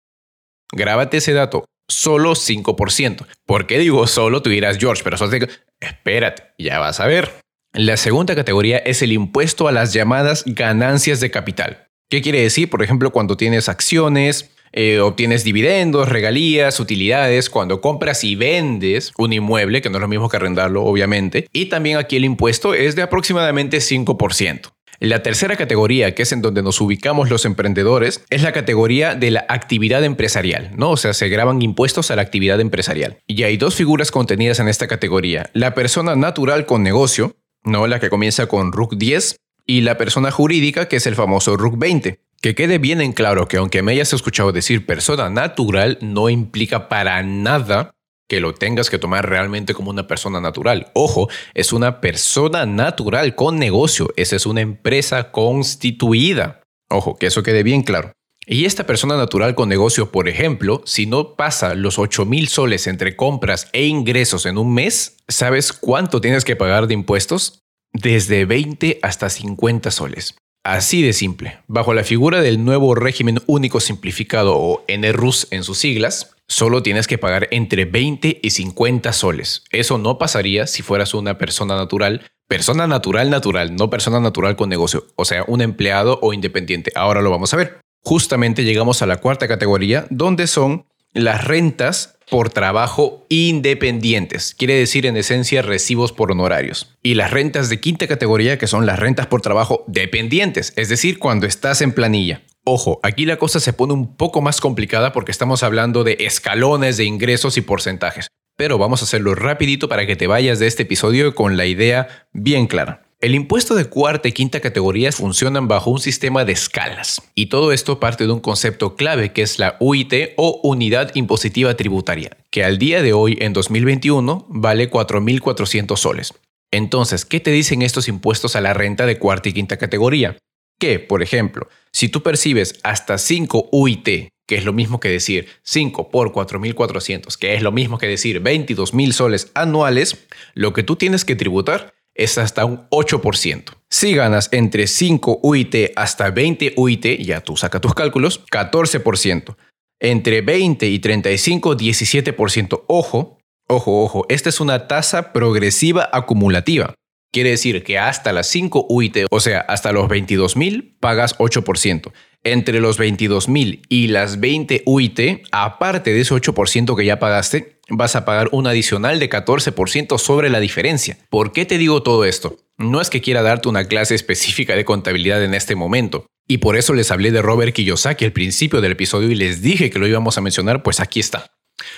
Grábate 0.72 1.18
ese 1.18 1.32
dato, 1.32 1.64
solo 1.88 2.32
5%. 2.32 3.26
¿Por 3.46 3.66
qué 3.66 3.78
digo 3.78 4.06
solo? 4.06 4.42
Tú 4.42 4.50
dirás, 4.50 4.78
George, 4.78 5.02
pero 5.04 5.16
solo 5.16 5.32
Espérate, 5.80 6.54
ya 6.58 6.78
vas 6.78 7.00
a 7.00 7.06
ver. 7.06 7.40
La 7.72 7.96
segunda 7.96 8.34
categoría 8.34 8.78
es 8.78 9.00
el 9.02 9.12
impuesto 9.12 9.66
a 9.66 9.72
las 9.72 9.92
llamadas 9.92 10.44
ganancias 10.46 11.20
de 11.20 11.30
capital. 11.30 11.88
¿Qué 12.12 12.20
quiere 12.20 12.42
decir? 12.42 12.68
Por 12.68 12.82
ejemplo, 12.82 13.10
cuando 13.10 13.38
tienes 13.38 13.70
acciones, 13.70 14.50
eh, 14.72 15.00
obtienes 15.00 15.44
dividendos, 15.44 16.10
regalías, 16.10 16.78
utilidades, 16.78 17.48
cuando 17.48 17.80
compras 17.80 18.22
y 18.22 18.36
vendes 18.36 19.14
un 19.16 19.32
inmueble, 19.32 19.80
que 19.80 19.88
no 19.88 19.96
es 19.96 20.02
lo 20.02 20.08
mismo 20.08 20.28
que 20.28 20.36
arrendarlo, 20.36 20.84
obviamente. 20.84 21.48
Y 21.54 21.70
también 21.70 21.96
aquí 21.96 22.16
el 22.16 22.26
impuesto 22.26 22.74
es 22.74 22.96
de 22.96 23.00
aproximadamente 23.00 23.78
5%. 23.78 24.74
La 25.00 25.22
tercera 25.22 25.56
categoría, 25.56 26.14
que 26.14 26.24
es 26.24 26.32
en 26.32 26.42
donde 26.42 26.62
nos 26.62 26.82
ubicamos 26.82 27.30
los 27.30 27.46
emprendedores, 27.46 28.22
es 28.28 28.42
la 28.42 28.52
categoría 28.52 29.14
de 29.14 29.30
la 29.30 29.46
actividad 29.48 30.04
empresarial, 30.04 30.72
¿no? 30.76 30.90
O 30.90 30.98
sea, 30.98 31.14
se 31.14 31.30
graban 31.30 31.62
impuestos 31.62 32.10
a 32.10 32.16
la 32.16 32.20
actividad 32.20 32.60
empresarial. 32.60 33.20
Y 33.26 33.44
hay 33.44 33.56
dos 33.56 33.74
figuras 33.74 34.10
contenidas 34.10 34.60
en 34.60 34.68
esta 34.68 34.86
categoría. 34.86 35.48
La 35.54 35.72
persona 35.72 36.14
natural 36.14 36.66
con 36.66 36.82
negocio, 36.82 37.36
¿no? 37.64 37.86
La 37.86 38.00
que 38.00 38.10
comienza 38.10 38.48
con 38.48 38.70
RUC 38.70 38.96
10 38.96 39.36
y 39.66 39.82
la 39.82 39.96
persona 39.96 40.30
jurídica, 40.30 40.88
que 40.88 40.96
es 40.96 41.06
el 41.06 41.14
famoso 41.14 41.56
RUC 41.56 41.78
20. 41.78 42.20
Que 42.40 42.54
quede 42.54 42.78
bien 42.78 43.00
en 43.00 43.12
claro 43.12 43.46
que 43.46 43.58
aunque 43.58 43.82
me 43.82 43.92
hayas 43.92 44.12
escuchado 44.12 44.50
decir 44.50 44.84
persona 44.84 45.30
natural, 45.30 45.98
no 46.00 46.28
implica 46.28 46.88
para 46.88 47.22
nada 47.22 47.94
que 48.28 48.40
lo 48.40 48.54
tengas 48.54 48.90
que 48.90 48.98
tomar 48.98 49.28
realmente 49.28 49.74
como 49.74 49.90
una 49.90 50.08
persona 50.08 50.40
natural. 50.40 50.90
Ojo, 50.94 51.28
es 51.54 51.72
una 51.72 52.00
persona 52.00 52.66
natural 52.66 53.34
con 53.34 53.58
negocio, 53.58 54.08
esa 54.16 54.36
es 54.36 54.46
una 54.46 54.62
empresa 54.62 55.30
constituida. 55.30 56.62
Ojo, 56.90 57.16
que 57.16 57.26
eso 57.26 57.42
quede 57.42 57.62
bien 57.62 57.82
claro. 57.82 58.12
Y 58.44 58.64
esta 58.64 58.86
persona 58.86 59.16
natural 59.16 59.54
con 59.54 59.68
negocio, 59.68 60.10
por 60.10 60.28
ejemplo, 60.28 60.82
si 60.84 61.06
no 61.06 61.36
pasa 61.36 61.74
los 61.74 61.98
8 61.98 62.24
mil 62.26 62.48
soles 62.48 62.88
entre 62.88 63.14
compras 63.14 63.68
e 63.72 63.86
ingresos 63.86 64.46
en 64.46 64.58
un 64.58 64.74
mes, 64.74 65.18
¿sabes 65.28 65.72
cuánto 65.72 66.20
tienes 66.20 66.44
que 66.44 66.56
pagar 66.56 66.88
de 66.88 66.94
impuestos? 66.94 67.61
Desde 67.92 68.44
20 68.44 68.98
hasta 69.02 69.28
50 69.28 69.90
soles. 69.90 70.34
Así 70.64 71.02
de 71.02 71.12
simple. 71.12 71.58
Bajo 71.66 71.92
la 71.92 72.04
figura 72.04 72.40
del 72.40 72.64
nuevo 72.64 72.94
régimen 72.94 73.40
único 73.46 73.80
simplificado 73.80 74.56
o 74.56 74.84
NRUS 74.86 75.48
en 75.50 75.64
sus 75.64 75.78
siglas, 75.78 76.36
solo 76.46 76.84
tienes 76.84 77.08
que 77.08 77.18
pagar 77.18 77.48
entre 77.50 77.84
20 77.84 78.38
y 78.40 78.50
50 78.50 79.12
soles. 79.12 79.64
Eso 79.72 79.98
no 79.98 80.18
pasaría 80.18 80.68
si 80.68 80.82
fueras 80.82 81.14
una 81.14 81.36
persona 81.36 81.74
natural. 81.74 82.30
Persona 82.46 82.86
natural 82.86 83.28
natural, 83.30 83.74
no 83.74 83.90
persona 83.90 84.20
natural 84.20 84.54
con 84.54 84.68
negocio, 84.68 85.06
o 85.16 85.24
sea, 85.24 85.44
un 85.48 85.62
empleado 85.62 86.18
o 86.22 86.32
independiente. 86.32 86.92
Ahora 86.94 87.22
lo 87.22 87.30
vamos 87.30 87.52
a 87.54 87.56
ver. 87.56 87.80
Justamente 88.04 88.64
llegamos 88.64 89.00
a 89.02 89.06
la 89.06 89.16
cuarta 89.16 89.48
categoría, 89.48 90.06
donde 90.10 90.46
son 90.46 90.86
las 91.12 91.44
rentas 91.44 92.16
por 92.30 92.48
trabajo 92.48 93.26
independientes, 93.28 94.54
quiere 94.54 94.74
decir 94.74 95.04
en 95.04 95.18
esencia 95.18 95.60
recibos 95.60 96.12
por 96.12 96.32
honorarios. 96.32 96.96
Y 97.02 97.14
las 97.14 97.30
rentas 97.30 97.68
de 97.68 97.80
quinta 97.80 98.06
categoría, 98.06 98.58
que 98.58 98.66
son 98.66 98.86
las 98.86 98.98
rentas 98.98 99.26
por 99.26 99.42
trabajo 99.42 99.84
dependientes, 99.86 100.72
es 100.76 100.88
decir, 100.88 101.18
cuando 101.18 101.46
estás 101.46 101.82
en 101.82 101.92
planilla. 101.92 102.42
Ojo, 102.64 103.00
aquí 103.02 103.26
la 103.26 103.36
cosa 103.36 103.60
se 103.60 103.72
pone 103.72 103.92
un 103.92 104.16
poco 104.16 104.40
más 104.40 104.60
complicada 104.60 105.12
porque 105.12 105.32
estamos 105.32 105.62
hablando 105.62 106.04
de 106.04 106.16
escalones 106.20 106.96
de 106.96 107.04
ingresos 107.04 107.58
y 107.58 107.60
porcentajes. 107.60 108.28
Pero 108.56 108.78
vamos 108.78 109.02
a 109.02 109.04
hacerlo 109.04 109.34
rapidito 109.34 109.88
para 109.88 110.06
que 110.06 110.16
te 110.16 110.26
vayas 110.26 110.58
de 110.58 110.68
este 110.68 110.84
episodio 110.84 111.34
con 111.34 111.56
la 111.56 111.66
idea 111.66 112.28
bien 112.32 112.66
clara. 112.66 113.02
El 113.22 113.36
impuesto 113.36 113.76
de 113.76 113.84
cuarta 113.84 114.26
y 114.26 114.32
quinta 114.32 114.58
categorías 114.58 115.14
funcionan 115.14 115.68
bajo 115.68 115.92
un 115.92 116.00
sistema 116.00 116.44
de 116.44 116.54
escalas, 116.54 117.22
y 117.36 117.46
todo 117.46 117.70
esto 117.70 118.00
parte 118.00 118.26
de 118.26 118.32
un 118.32 118.40
concepto 118.40 118.96
clave 118.96 119.32
que 119.32 119.42
es 119.42 119.60
la 119.60 119.76
UIT 119.78 120.32
o 120.36 120.58
Unidad 120.64 121.12
Impositiva 121.14 121.76
Tributaria, 121.76 122.36
que 122.50 122.64
al 122.64 122.78
día 122.78 123.00
de 123.00 123.12
hoy, 123.12 123.38
en 123.40 123.52
2021, 123.52 124.46
vale 124.48 124.90
4.400 124.90 125.96
soles. 125.96 126.34
Entonces, 126.72 127.24
¿qué 127.24 127.38
te 127.38 127.52
dicen 127.52 127.82
estos 127.82 128.08
impuestos 128.08 128.56
a 128.56 128.60
la 128.60 128.74
renta 128.74 129.06
de 129.06 129.20
cuarta 129.20 129.50
y 129.50 129.52
quinta 129.52 129.76
categoría? 129.76 130.36
Que, 130.80 130.98
por 130.98 131.22
ejemplo, 131.22 131.68
si 131.92 132.08
tú 132.08 132.24
percibes 132.24 132.80
hasta 132.82 133.18
5 133.18 133.68
UIT, 133.70 134.32
que 134.48 134.56
es 134.56 134.64
lo 134.64 134.72
mismo 134.72 134.98
que 134.98 135.10
decir 135.10 135.46
5 135.62 136.10
por 136.10 136.32
4.400, 136.32 137.38
que 137.38 137.54
es 137.54 137.62
lo 137.62 137.70
mismo 137.70 137.98
que 137.98 138.08
decir 138.08 138.42
22.000 138.42 139.12
soles 139.12 139.52
anuales, 139.54 140.26
lo 140.54 140.72
que 140.72 140.82
tú 140.82 140.96
tienes 140.96 141.24
que 141.24 141.36
tributar 141.36 141.94
es 142.14 142.38
hasta 142.38 142.64
un 142.64 142.88
8%. 142.90 143.64
Si 143.88 144.14
ganas 144.14 144.48
entre 144.52 144.86
5 144.86 145.40
UIT 145.42 145.92
hasta 145.96 146.30
20 146.30 146.74
UIT, 146.76 147.06
ya 147.20 147.40
tú 147.40 147.56
saca 147.56 147.80
tus 147.80 147.94
cálculos, 147.94 148.44
14%. 148.46 149.56
Entre 150.00 150.40
20 150.40 150.88
y 150.88 150.98
35, 150.98 151.76
17%. 151.76 152.84
Ojo, 152.88 153.38
ojo, 153.68 154.02
ojo, 154.02 154.26
esta 154.28 154.48
es 154.48 154.60
una 154.60 154.88
tasa 154.88 155.32
progresiva 155.32 156.08
acumulativa. 156.12 156.94
Quiere 157.32 157.50
decir 157.50 157.82
que 157.82 157.98
hasta 157.98 158.32
las 158.32 158.46
5 158.48 158.86
UIT, 158.88 159.26
o 159.30 159.40
sea, 159.40 159.60
hasta 159.60 159.92
los 159.92 160.06
22.000, 160.08 160.96
pagas 161.00 161.38
8%. 161.38 162.12
Entre 162.44 162.80
los 162.80 162.98
22.000 162.98 163.82
y 163.88 164.08
las 164.08 164.40
20 164.40 164.82
UIT, 164.84 165.46
aparte 165.52 166.12
de 166.12 166.20
ese 166.22 166.34
8% 166.34 166.96
que 166.96 167.04
ya 167.04 167.20
pagaste, 167.20 167.78
vas 167.88 168.16
a 168.16 168.24
pagar 168.24 168.48
un 168.50 168.66
adicional 168.66 169.20
de 169.20 169.30
14% 169.30 170.18
sobre 170.18 170.50
la 170.50 170.58
diferencia. 170.58 171.18
¿Por 171.30 171.52
qué 171.52 171.66
te 171.66 171.78
digo 171.78 172.02
todo 172.02 172.24
esto? 172.24 172.56
No 172.78 173.00
es 173.00 173.10
que 173.10 173.20
quiera 173.20 173.42
darte 173.42 173.68
una 173.68 173.84
clase 173.84 174.16
específica 174.16 174.74
de 174.74 174.84
contabilidad 174.84 175.44
en 175.44 175.54
este 175.54 175.76
momento. 175.76 176.26
Y 176.48 176.58
por 176.58 176.76
eso 176.76 176.94
les 176.94 177.12
hablé 177.12 177.30
de 177.30 177.42
Robert 177.42 177.74
Kiyosaki 177.74 178.24
al 178.24 178.32
principio 178.32 178.80
del 178.80 178.92
episodio 178.92 179.30
y 179.30 179.36
les 179.36 179.62
dije 179.62 179.90
que 179.90 180.00
lo 180.00 180.08
íbamos 180.08 180.36
a 180.36 180.40
mencionar, 180.40 180.82
pues 180.82 180.98
aquí 180.98 181.20
está. 181.20 181.46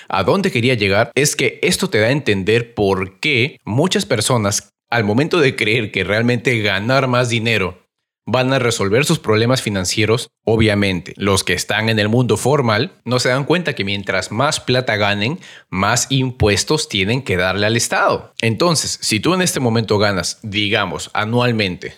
A 0.07 0.23
dónde 0.23 0.51
quería 0.51 0.75
llegar 0.75 1.11
es 1.15 1.35
que 1.35 1.59
esto 1.63 1.89
te 1.89 1.99
da 1.99 2.07
a 2.07 2.11
entender 2.11 2.75
por 2.75 3.19
qué 3.19 3.57
muchas 3.65 4.05
personas, 4.05 4.69
al 4.91 5.03
momento 5.03 5.39
de 5.39 5.55
creer 5.55 5.91
que 5.91 6.03
realmente 6.03 6.59
ganar 6.59 7.07
más 7.07 7.29
dinero 7.29 7.84
van 8.25 8.51
a 8.53 8.59
resolver 8.59 9.05
sus 9.05 9.19
problemas 9.19 9.61
financieros, 9.61 10.29
obviamente. 10.43 11.13
Los 11.15 11.43
que 11.43 11.53
están 11.53 11.89
en 11.89 11.99
el 11.99 12.09
mundo 12.09 12.37
formal 12.37 12.93
no 13.03 13.19
se 13.19 13.29
dan 13.29 13.45
cuenta 13.45 13.73
que 13.73 13.83
mientras 13.83 14.31
más 14.31 14.59
plata 14.59 14.95
ganen, 14.95 15.39
más 15.69 16.07
impuestos 16.09 16.89
tienen 16.89 17.21
que 17.21 17.37
darle 17.37 17.67
al 17.67 17.77
Estado. 17.77 18.33
Entonces, 18.41 18.97
si 19.01 19.19
tú 19.19 19.33
en 19.33 19.41
este 19.41 19.59
momento 19.59 19.99
ganas, 19.99 20.39
digamos, 20.41 21.11
anualmente 21.13 21.97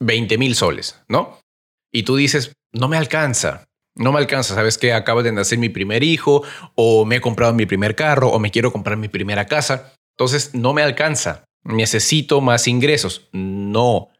20 0.00 0.36
mil 0.38 0.54
soles, 0.54 1.00
¿no? 1.08 1.38
Y 1.92 2.02
tú 2.02 2.16
dices, 2.16 2.52
no 2.72 2.88
me 2.88 2.96
alcanza. 2.96 3.64
No 3.94 4.12
me 4.12 4.18
alcanza, 4.18 4.54
sabes 4.54 4.76
que 4.76 4.92
acabo 4.92 5.22
de 5.22 5.32
nacer 5.32 5.58
mi 5.58 5.70
primer 5.70 6.02
hijo, 6.02 6.42
o 6.74 7.06
me 7.06 7.16
he 7.16 7.20
comprado 7.22 7.54
mi 7.54 7.64
primer 7.64 7.94
carro, 7.94 8.28
o 8.28 8.38
me 8.38 8.50
quiero 8.50 8.70
comprar 8.70 8.98
mi 8.98 9.08
primera 9.08 9.46
casa. 9.46 9.94
Entonces, 10.18 10.54
no 10.54 10.74
me 10.74 10.82
alcanza. 10.82 11.44
Necesito 11.64 12.42
más 12.42 12.68
ingresos. 12.68 13.28
No, 13.32 14.10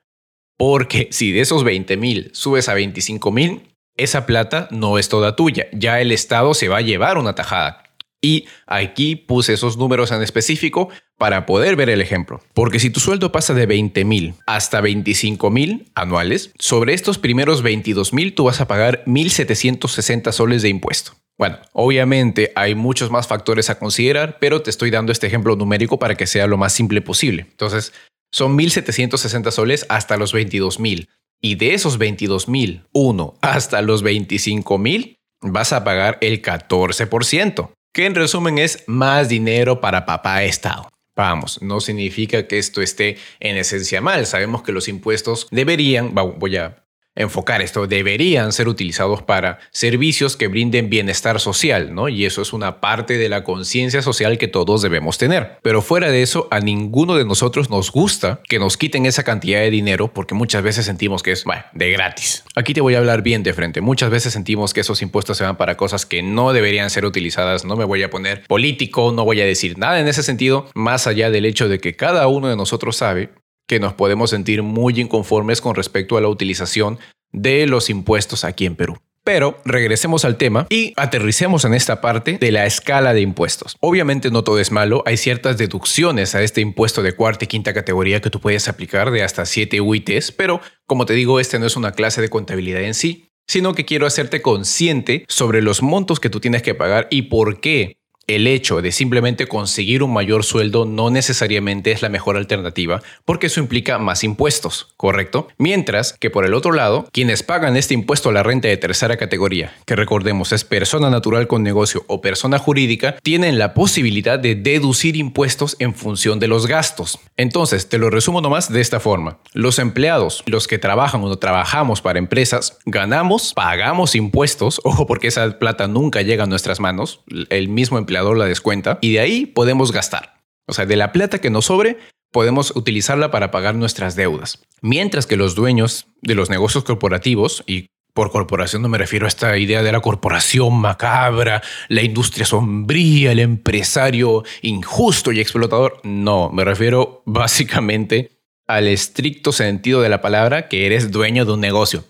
Porque 0.57 1.09
si 1.11 1.33
de 1.33 1.41
esos 1.41 1.65
20 1.65 1.97
mil 1.97 2.31
subes 2.33 2.69
a 2.69 2.75
25 2.75 3.31
mil, 3.31 3.63
esa 3.97 4.27
plata 4.27 4.69
no 4.71 4.99
es 4.99 5.09
toda 5.09 5.37
tuya. 5.37 5.67
Ya 5.73 6.01
el 6.01 6.13
Estado 6.13 6.55
se 6.55 6.69
va 6.69 6.79
a 6.79 6.83
llevar 6.83 7.19
una 7.19 7.35
tajada. 7.35 7.83
Y 8.23 8.47
aquí 8.67 9.15
puse 9.17 9.53
esos 9.53 9.77
números 9.77 10.11
en 10.11 10.23
específico 10.23 10.89
para 11.19 11.47
poder 11.47 11.77
ver 11.77 11.91
el 11.91 12.01
ejemplo. 12.01 12.41
Porque 12.55 12.79
si 12.79 12.91
tu 12.91 13.01
sueldo 13.01 13.31
pasa 13.31 13.55
de 13.55 13.67
20 13.67 14.05
mil 14.05 14.35
hasta 14.47 14.81
25 14.81 15.51
mil 15.51 15.91
anuales, 15.95 16.53
sobre 16.59 16.95
estos 16.95 17.19
primeros 17.19 17.63
22 17.63 18.13
mil 18.13 18.35
tú 18.35 18.45
vas 18.45 18.61
a 18.61 18.67
pagar 18.67 19.05
1.760 19.07 20.33
soles 20.33 20.63
de 20.63 20.71
impuesto. 20.71 21.13
Bueno, 21.39 21.59
obviamente 21.73 22.53
hay 22.57 22.75
muchos 22.75 23.11
más 23.11 23.27
factores 23.27 23.69
a 23.69 23.79
considerar, 23.79 24.39
pero 24.41 24.63
te 24.63 24.71
estoy 24.71 24.91
dando 24.91 25.13
este 25.13 25.27
ejemplo 25.27 25.55
numérico 25.55 25.99
para 25.99 26.15
que 26.15 26.27
sea 26.27 26.47
lo 26.47 26.57
más 26.57 26.73
simple 26.73 27.03
posible. 27.03 27.47
Entonces, 27.51 27.93
son 28.37 28.59
1.760 28.59 29.51
soles 29.51 29.87
hasta 29.89 30.19
los 30.19 30.35
22.000. 30.35 31.09
Y 31.41 31.55
de 31.55 31.73
esos 31.75 31.99
22.000, 31.99 33.35
hasta 33.41 33.81
los 33.81 34.05
25.000, 34.05 35.17
vas 35.41 35.73
a 35.73 35.85
pagar 35.85 36.19
el 36.21 36.43
14%, 36.43 37.71
que 37.95 38.07
en 38.07 38.15
resumen 38.15 38.59
es 38.59 38.85
más 38.87 39.29
dinero 39.29 39.81
para 39.81 40.05
papá 40.05 40.45
Estado. 40.45 40.89
Vamos, 41.17 41.63
no 41.63 41.81
significa 41.81 42.47
que 42.47 42.59
esto 42.59 42.83
esté 42.83 43.17
en 43.41 43.57
esencia 43.57 44.03
mal. 44.03 44.27
Sabemos 44.27 44.63
que 44.63 44.73
los 44.73 44.87
impuestos 44.87 45.49
deberían, 45.51 46.15
voy 46.15 46.59
a 46.59 46.86
enfocar 47.17 47.63
esto, 47.63 47.87
deberían 47.87 48.53
ser 48.53 48.69
utilizados 48.69 49.23
para 49.23 49.59
servicios 49.71 50.37
que 50.37 50.49
brinden 50.49 50.91
bienestar 50.91 51.41
social, 51.41 51.95
¿no? 51.95 52.09
Y 52.09 52.25
eso 52.25 52.43
es 52.43 52.53
una 52.53 52.81
parte 52.81 53.19
de 53.19 53.29
la 53.29 53.43
conciencia 53.43 54.03
social 54.03 54.39
que 54.39 54.49
todos 54.49 54.83
debemos 54.83 55.19
tener. 55.19 55.59
Pero 55.63 55.83
fuera 55.83 56.11
de 56.11 56.23
eso, 56.23 56.47
a 56.51 56.61
ninguno 56.61 57.17
de 57.17 57.25
nosotros 57.25 57.71
nos 57.71 57.91
gusta 57.91 58.41
que 58.49 58.59
nos 58.59 58.77
quiten 58.77 59.07
esa 59.07 59.25
cantidad 59.25 59.61
de 59.61 59.71
dinero 59.71 60.13
porque 60.13 60.35
muchas 60.35 60.63
veces 60.63 60.87
sentimos 60.87 61.23
que 61.23 61.33
es, 61.33 61.45
de 61.73 61.91
gratis. 61.91 62.45
Aquí 62.55 62.75
te 62.75 62.81
voy 62.81 62.95
a 62.95 62.99
hablar 62.99 63.23
bien 63.23 63.43
de 63.43 63.55
frente. 63.55 63.81
Muchas 63.81 64.11
veces 64.11 64.33
sentimos 64.33 64.75
que 64.75 64.81
esos 64.81 65.01
impuestos 65.03 65.39
se 65.39 65.45
van 65.45 65.57
para 65.57 65.77
cosas 65.77 66.07
que 66.07 66.23
no 66.23 66.53
deberían 66.53 66.91
ser 66.91 67.05
utilizadas. 67.05 67.65
No 67.65 67.77
me 67.77 67.85
voy 67.85 68.03
a 68.03 68.11
poner 68.11 68.45
político, 68.47 69.13
no 69.13 69.25
voy 69.25 69.41
a 69.41 69.47
decir 69.47 69.79
nada 69.79 70.01
en 70.01 70.09
ese 70.09 70.23
sentido, 70.23 70.69
más 70.75 71.07
allá 71.07 71.31
del 71.31 71.47
hecho 71.47 71.69
de 71.69 71.79
que 71.79 71.97
cada 71.97 72.27
uno 72.29 72.49
de 72.49 72.57
nosotros 72.57 72.97
sabe 72.97 73.31
que 73.67 73.81
nos 73.81 73.95
podemos 73.95 74.31
sentir 74.31 74.63
muy 74.63 75.01
inconformes 75.01 75.61
con 75.61 75.75
respecto 75.75 76.17
a 76.17 76.21
la 76.21 76.29
utilización 76.29 76.99
de 77.33 77.67
los 77.67 77.91
impuestos 77.91 78.45
aquí 78.45 78.67
en 78.67 78.77
Perú. 78.77 78.99
Pero 79.25 79.59
regresemos 79.65 80.25
al 80.25 80.37
tema 80.37 80.69
y 80.71 80.93
aterricemos 80.97 81.65
en 81.65 81.75
esta 81.75 82.01
parte 82.01 82.39
de 82.39 82.53
la 82.53 82.65
escala 82.65 83.13
de 83.13 83.23
impuestos. 83.23 83.77
Obviamente 83.81 84.31
no 84.31 84.45
todo 84.45 84.61
es 84.61 84.71
malo, 84.71 85.03
hay 85.05 85.17
ciertas 85.17 85.59
deducciones 85.59 86.37
a 86.37 86.43
este 86.43 86.61
impuesto 86.61 87.03
de 87.03 87.17
cuarta 87.17 87.45
y 87.45 87.49
quinta 87.49 87.75
categoría 87.75 88.21
que 88.21 88.31
tú 88.31 88.41
puedes 88.41 88.69
aplicar 88.69 89.11
de 89.11 89.25
hasta 89.25 89.45
7 89.45 89.81
UITs, 89.81 90.31
pero 90.31 90.61
como 90.87 91.07
te 91.07 91.15
digo, 91.15 91.41
este 91.41 91.59
no 91.59 91.67
es 91.67 91.75
una 91.75 91.91
clase 91.91 92.21
de 92.21 92.31
contabilidad 92.31 92.83
en 92.83 92.95
sí, 92.95 93.33
sino 93.49 93.75
que 93.75 93.85
quiero 93.85 94.07
hacerte 94.07 94.43
consciente 94.43 95.25
sobre 95.27 95.61
los 95.61 95.83
montos 95.83 96.21
que 96.21 96.31
tú 96.31 96.39
tienes 96.39 96.63
que 96.63 96.77
pagar 96.77 97.09
y 97.11 97.23
por 97.23 97.61
qué 97.61 97.99
el 98.27 98.47
hecho 98.47 98.83
de 98.83 98.93
simplemente 98.93 99.47
conseguir 99.47 100.03
un 100.03 100.13
mayor 100.13 100.45
sueldo 100.45 100.85
no 100.85 101.11
necesariamente 101.11 101.93
es 101.93 102.03
la 102.03 102.09
mejor 102.09 102.37
alternativa 102.37 103.03
porque 103.25 103.47
eso 103.47 103.61
implica 103.61 103.99
más 103.99 104.25
impuestos, 104.25 104.89
¿correcto? 104.97 105.49
Mientras 105.59 106.13
que 106.15 106.31
por 106.31 106.45
el 106.45 106.55
otro 106.55 106.73
lado, 106.73 107.09
quienes 107.13 107.43
pagan 107.43 107.77
este 107.77 107.95
impuesto 107.95 108.31
a 108.31 108.33
la 108.33 108.43
renta 108.43 108.69
de 108.69 108.77
tercera 108.77 109.17
categoría, 109.17 109.75
que 109.85 109.97
recordemos 109.97 110.53
es 110.53 110.65
persona 110.65 111.11
natural 111.11 111.47
con 111.47 111.63
negocio 111.63 112.05
o 112.09 112.21
persona 112.21 112.59
jurídica, 112.59 113.17
tienen 113.23 113.59
la 113.59 113.75
posibilidad 113.75 114.39
de 114.39 114.55
deducir 114.55 115.17
impuestos 115.17 115.77
en 115.79 115.95
función 115.95 116.41
de 116.41 116.49
los 116.49 116.67
gastos. 116.67 117.19
Entonces, 117.37 117.89
te 117.89 117.99
lo 117.99 118.11
resumo 118.11 118.41
nomás 118.41 118.73
de 118.73 118.81
esta 118.81 119.01
forma. 119.01 119.39
Los 119.53 119.79
empleados, 119.79 120.43
los 120.47 120.67
que 120.67 120.79
trabajan 120.79 121.23
o 121.23 121.37
trabajamos 121.37 122.01
para 122.01 122.19
empresas, 122.19 122.79
ganamos, 122.87 123.53
pagamos 123.55 124.15
impuestos, 124.15 124.81
ojo 124.85 125.07
porque 125.07 125.29
esa 125.29 125.59
plata 125.59 125.87
nunca 125.87 126.23
llega 126.23 126.45
a 126.45 126.47
nuestras 126.47 126.81
manos, 126.81 127.21
el 127.51 127.69
mismo 127.69 127.99
empleado 127.99 128.16
la 128.23 128.45
descuenta 128.45 128.99
y 129.01 129.13
de 129.13 129.21
ahí 129.21 129.47
podemos 129.47 129.93
gastar. 129.93 130.43
O 130.67 130.73
sea, 130.73 130.87
de 130.87 130.97
la 130.97 131.13
plata 131.13 131.41
que 131.41 131.51
nos 131.51 131.67
sobre, 131.67 131.99
podemos 132.33 132.75
utilizarla 132.75 133.31
para 133.31 133.51
pagar 133.51 133.75
nuestras 133.75 134.17
deudas. 134.17 134.63
Mientras 134.83 135.27
que 135.27 135.37
los 135.37 135.55
dueños 135.55 136.07
de 136.23 136.35
los 136.35 136.51
negocios 136.51 136.85
corporativos, 136.85 137.63
y 137.67 137.87
por 138.15 138.31
corporación 138.31 138.83
no 138.83 138.89
me 138.89 138.99
refiero 138.99 139.27
a 139.27 139.29
esta 139.29 139.57
idea 139.59 139.83
de 139.83 139.93
la 139.93 140.01
corporación 140.01 140.75
macabra, 140.75 141.63
la 141.89 142.03
industria 142.03 142.47
sombría, 142.47 143.33
el 143.33 143.39
empresario 143.39 144.43
injusto 144.63 145.33
y 145.33 145.41
explotador, 145.41 146.01
no, 146.03 146.51
me 146.51 146.65
refiero 146.65 147.23
básicamente 147.27 148.33
al 148.67 148.89
estricto 148.89 149.53
sentido 149.53 150.01
de 150.01 150.09
la 150.09 150.21
palabra 150.21 150.69
que 150.69 150.87
eres 150.87 151.11
dueño 151.13 151.45
de 151.45 151.53
un 151.53 151.61
negocio. 151.61 152.05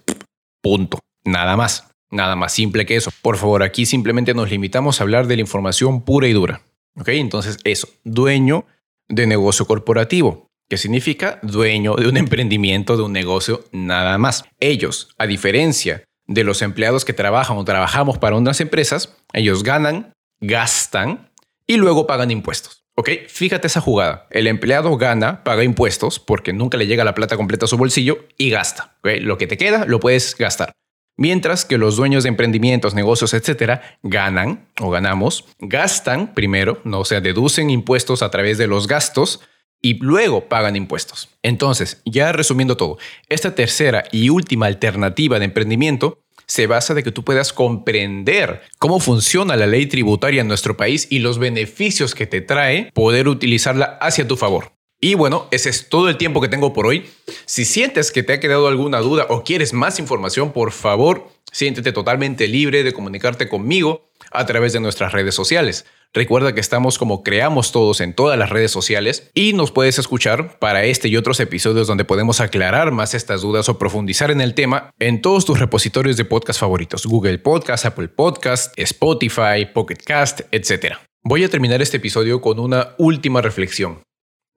Punto. 0.62 0.98
Nada 1.24 1.56
más. 1.56 1.90
Nada 2.10 2.36
más 2.36 2.52
simple 2.52 2.86
que 2.86 2.96
eso. 2.96 3.10
Por 3.22 3.36
favor, 3.36 3.62
aquí 3.62 3.86
simplemente 3.86 4.34
nos 4.34 4.50
limitamos 4.50 5.00
a 5.00 5.04
hablar 5.04 5.26
de 5.26 5.36
la 5.36 5.42
información 5.42 6.02
pura 6.02 6.28
y 6.28 6.32
dura. 6.32 6.62
¿Ok? 6.98 7.08
Entonces, 7.08 7.58
eso, 7.64 7.88
dueño 8.04 8.64
de 9.08 9.26
negocio 9.26 9.66
corporativo, 9.66 10.48
que 10.68 10.78
significa 10.78 11.38
dueño 11.42 11.96
de 11.96 12.08
un 12.08 12.16
emprendimiento, 12.16 12.96
de 12.96 13.02
un 13.02 13.12
negocio, 13.12 13.64
nada 13.72 14.18
más. 14.18 14.44
Ellos, 14.60 15.08
a 15.18 15.26
diferencia 15.26 16.04
de 16.26 16.44
los 16.44 16.62
empleados 16.62 17.04
que 17.04 17.12
trabajan 17.12 17.56
o 17.56 17.64
trabajamos 17.64 18.18
para 18.18 18.36
unas 18.36 18.60
empresas, 18.60 19.16
ellos 19.32 19.62
ganan, 19.62 20.12
gastan 20.40 21.30
y 21.66 21.76
luego 21.76 22.06
pagan 22.06 22.30
impuestos. 22.30 22.84
¿Ok? 22.98 23.10
Fíjate 23.28 23.66
esa 23.66 23.82
jugada. 23.82 24.26
El 24.30 24.46
empleado 24.46 24.96
gana, 24.96 25.44
paga 25.44 25.62
impuestos 25.64 26.18
porque 26.18 26.54
nunca 26.54 26.78
le 26.78 26.86
llega 26.86 27.04
la 27.04 27.14
plata 27.14 27.36
completa 27.36 27.66
a 27.66 27.68
su 27.68 27.76
bolsillo 27.76 28.26
y 28.38 28.48
gasta. 28.48 28.96
Lo 29.02 29.36
que 29.36 29.46
te 29.46 29.58
queda 29.58 29.84
lo 29.84 30.00
puedes 30.00 30.34
gastar. 30.36 30.72
Mientras 31.16 31.64
que 31.64 31.78
los 31.78 31.96
dueños 31.96 32.24
de 32.24 32.28
emprendimientos, 32.28 32.94
negocios, 32.94 33.32
etcétera, 33.32 33.98
ganan 34.02 34.68
o 34.80 34.90
ganamos, 34.90 35.46
gastan 35.58 36.34
primero, 36.34 36.80
no 36.84 37.00
o 37.00 37.04
sea, 37.04 37.20
deducen 37.20 37.70
impuestos 37.70 38.22
a 38.22 38.30
través 38.30 38.58
de 38.58 38.66
los 38.66 38.86
gastos 38.86 39.40
y 39.80 39.94
luego 39.94 40.48
pagan 40.48 40.76
impuestos. 40.76 41.30
Entonces, 41.42 42.02
ya 42.04 42.32
resumiendo 42.32 42.76
todo, 42.76 42.98
esta 43.28 43.54
tercera 43.54 44.04
y 44.12 44.28
última 44.28 44.66
alternativa 44.66 45.38
de 45.38 45.46
emprendimiento 45.46 46.22
se 46.46 46.66
basa 46.66 46.94
de 46.94 47.02
que 47.02 47.12
tú 47.12 47.24
puedas 47.24 47.52
comprender 47.52 48.62
cómo 48.78 49.00
funciona 49.00 49.56
la 49.56 49.66
ley 49.66 49.86
tributaria 49.86 50.42
en 50.42 50.48
nuestro 50.48 50.76
país 50.76 51.08
y 51.10 51.20
los 51.20 51.38
beneficios 51.38 52.14
que 52.14 52.26
te 52.26 52.40
trae 52.40 52.90
poder 52.92 53.28
utilizarla 53.28 53.98
hacia 54.00 54.28
tu 54.28 54.36
favor. 54.36 54.75
Y 55.00 55.14
bueno, 55.14 55.46
ese 55.50 55.68
es 55.68 55.88
todo 55.88 56.08
el 56.08 56.16
tiempo 56.16 56.40
que 56.40 56.48
tengo 56.48 56.72
por 56.72 56.86
hoy. 56.86 57.06
Si 57.44 57.64
sientes 57.64 58.10
que 58.10 58.22
te 58.22 58.32
ha 58.32 58.40
quedado 58.40 58.66
alguna 58.66 59.00
duda 59.00 59.26
o 59.28 59.44
quieres 59.44 59.72
más 59.72 59.98
información, 59.98 60.52
por 60.52 60.72
favor, 60.72 61.28
siéntete 61.52 61.92
totalmente 61.92 62.48
libre 62.48 62.82
de 62.82 62.92
comunicarte 62.92 63.48
conmigo 63.48 64.08
a 64.30 64.46
través 64.46 64.72
de 64.72 64.80
nuestras 64.80 65.12
redes 65.12 65.34
sociales. 65.34 65.84
Recuerda 66.14 66.54
que 66.54 66.60
estamos 66.60 66.96
como 66.98 67.22
creamos 67.22 67.72
todos 67.72 68.00
en 68.00 68.14
todas 68.14 68.38
las 68.38 68.48
redes 68.48 68.70
sociales 68.70 69.30
y 69.34 69.52
nos 69.52 69.70
puedes 69.70 69.98
escuchar 69.98 70.58
para 70.58 70.84
este 70.84 71.08
y 71.08 71.16
otros 71.16 71.40
episodios 71.40 71.86
donde 71.86 72.06
podemos 72.06 72.40
aclarar 72.40 72.90
más 72.90 73.12
estas 73.12 73.42
dudas 73.42 73.68
o 73.68 73.78
profundizar 73.78 74.30
en 74.30 74.40
el 74.40 74.54
tema 74.54 74.90
en 74.98 75.20
todos 75.20 75.44
tus 75.44 75.58
repositorios 75.58 76.16
de 76.16 76.24
podcast 76.24 76.58
favoritos, 76.58 77.04
Google 77.04 77.38
Podcast, 77.38 77.84
Apple 77.84 78.08
Podcast, 78.08 78.72
Spotify, 78.78 79.66
Pocket 79.74 79.98
Cast, 80.04 80.40
etc. 80.52 80.94
Voy 81.22 81.44
a 81.44 81.50
terminar 81.50 81.82
este 81.82 81.98
episodio 81.98 82.40
con 82.40 82.58
una 82.58 82.94
última 82.96 83.42
reflexión. 83.42 84.00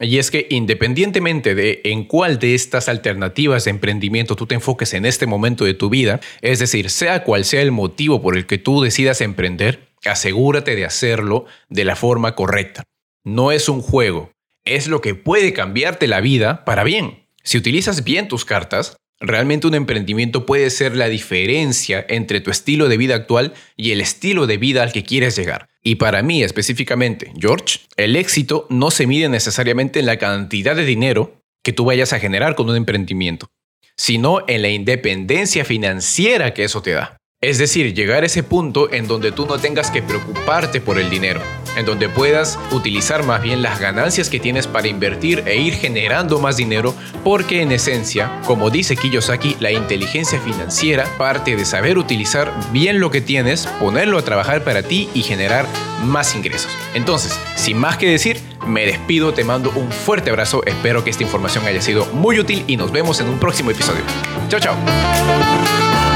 Y 0.02 0.18
es 0.18 0.32
que 0.32 0.48
independientemente 0.50 1.56
de 1.56 1.82
en 1.84 2.06
cuál 2.06 2.40
de 2.40 2.56
estas 2.56 2.88
alternativas 2.88 3.66
de 3.66 3.72
emprendimiento 3.72 4.38
tú 4.38 4.48
te 4.48 4.56
enfoques 4.56 4.94
en 4.94 5.06
este 5.06 5.26
momento 5.26 5.66
de 5.66 5.74
tu 5.74 5.90
vida, 5.90 6.22
es 6.42 6.60
decir, 6.60 6.90
sea 6.90 7.24
cual 7.26 7.44
sea 7.44 7.62
el 7.62 7.72
motivo 7.72 8.22
por 8.22 8.38
el 8.38 8.46
que 8.46 8.58
tú 8.58 8.82
decidas 8.82 9.20
emprender, 9.20 9.90
asegúrate 10.06 10.78
de 10.78 10.86
hacerlo 10.86 11.46
de 11.68 11.84
la 11.84 11.98
forma 11.98 12.34
correcta. 12.34 12.84
No 13.26 13.52
es 13.52 13.68
un 13.68 13.82
juego, 13.82 14.32
es 14.64 14.88
lo 14.88 15.02
que 15.02 15.16
puede 15.16 15.52
cambiarte 15.52 16.08
la 16.08 16.22
vida 16.22 16.64
para 16.64 16.86
bien. 16.86 17.26
Si 17.44 17.58
utilizas 17.58 18.06
bien 18.06 18.30
tus 18.30 18.46
cartas, 18.46 18.96
realmente 19.20 19.68
un 19.68 19.76
emprendimiento 19.76 20.46
puede 20.46 20.70
ser 20.70 20.96
la 20.96 21.10
diferencia 21.10 22.06
entre 22.10 22.42
tu 22.42 22.52
estilo 22.52 22.88
de 22.88 22.98
vida 22.98 23.16
actual 23.16 23.54
y 23.76 23.92
el 23.92 24.02
estilo 24.02 24.48
de 24.48 24.58
vida 24.58 24.84
al 24.84 24.92
que 24.92 25.04
quieres 25.04 25.36
llegar. 25.36 25.68
Y 25.84 25.96
para 25.96 26.24
mí 26.24 26.44
específicamente, 26.44 27.32
George, 27.40 27.80
el 27.98 28.16
éxito 28.16 28.66
no 28.70 28.92
se 28.92 29.08
mide 29.08 29.30
necesariamente 29.30 30.00
en 30.00 30.06
la 30.06 30.18
cantidad 30.18 30.76
de 30.76 30.86
dinero 30.86 31.42
que 31.64 31.74
tú 31.74 31.86
vayas 31.86 32.14
a 32.14 32.20
generar 32.20 32.56
con 32.56 32.70
un 32.70 32.76
emprendimiento, 32.76 33.52
sino 33.96 34.44
en 34.48 34.62
la 34.62 34.70
independencia 34.70 35.66
financiera 35.66 36.54
que 36.54 36.64
eso 36.64 36.82
te 36.82 36.92
da. 36.92 37.19
Es 37.42 37.58
decir, 37.58 37.94
llegar 37.94 38.24
a 38.24 38.26
ese 38.26 38.44
punto 38.44 38.92
en 38.92 39.08
donde 39.08 39.32
tú 39.32 39.46
no 39.46 39.58
tengas 39.60 39.92
que 39.92 40.02
preocuparte 40.02 40.82
por 40.82 41.00
el 41.00 41.10
dinero, 41.10 41.40
en 41.78 41.86
donde 41.86 42.10
puedas 42.10 42.60
utilizar 42.72 43.24
más 43.24 43.42
bien 43.42 43.62
las 43.62 43.80
ganancias 43.80 44.30
que 44.30 44.42
tienes 44.42 44.68
para 44.68 44.90
invertir 44.90 45.44
e 45.46 45.56
ir 45.56 45.74
generando 45.76 46.40
más 46.40 46.58
dinero, 46.58 46.94
porque 47.24 47.62
en 47.62 47.72
esencia, 47.72 48.42
como 48.46 48.70
dice 48.70 48.98
Kiyosaki, 48.98 49.56
la 49.62 49.72
inteligencia 49.72 50.38
financiera 50.42 51.06
parte 51.18 51.56
de 51.56 51.64
saber 51.64 51.98
utilizar 51.98 52.52
bien 52.74 53.00
lo 53.00 53.10
que 53.10 53.22
tienes, 53.22 53.68
ponerlo 53.80 54.18
a 54.18 54.26
trabajar 54.26 54.66
para 54.66 54.84
ti 54.84 55.08
y 55.14 55.22
generar 55.22 55.66
más 56.04 56.36
ingresos. 56.36 56.70
Entonces, 56.94 57.40
sin 57.56 57.78
más 57.78 57.96
que 57.96 58.10
decir, 58.10 58.42
me 58.68 58.86
despido, 58.86 59.34
te 59.34 59.46
mando 59.46 59.72
un 59.78 59.94
fuerte 59.94 60.30
abrazo, 60.30 60.62
espero 60.66 61.06
que 61.06 61.10
esta 61.10 61.24
información 61.24 61.66
haya 61.66 61.82
sido 61.82 62.06
muy 62.08 62.38
útil 62.38 62.66
y 62.68 62.76
nos 62.76 62.92
vemos 62.92 63.22
en 63.22 63.30
un 63.30 63.40
próximo 63.40 63.72
episodio. 63.72 64.02
Chao, 64.50 64.60
chao. 64.60 66.09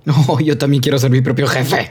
No, 0.04 0.40
yo 0.40 0.56
también 0.56 0.82
quiero 0.82 0.98
ser 0.98 1.10
mi 1.10 1.20
propio 1.20 1.46
jefe. 1.46 1.88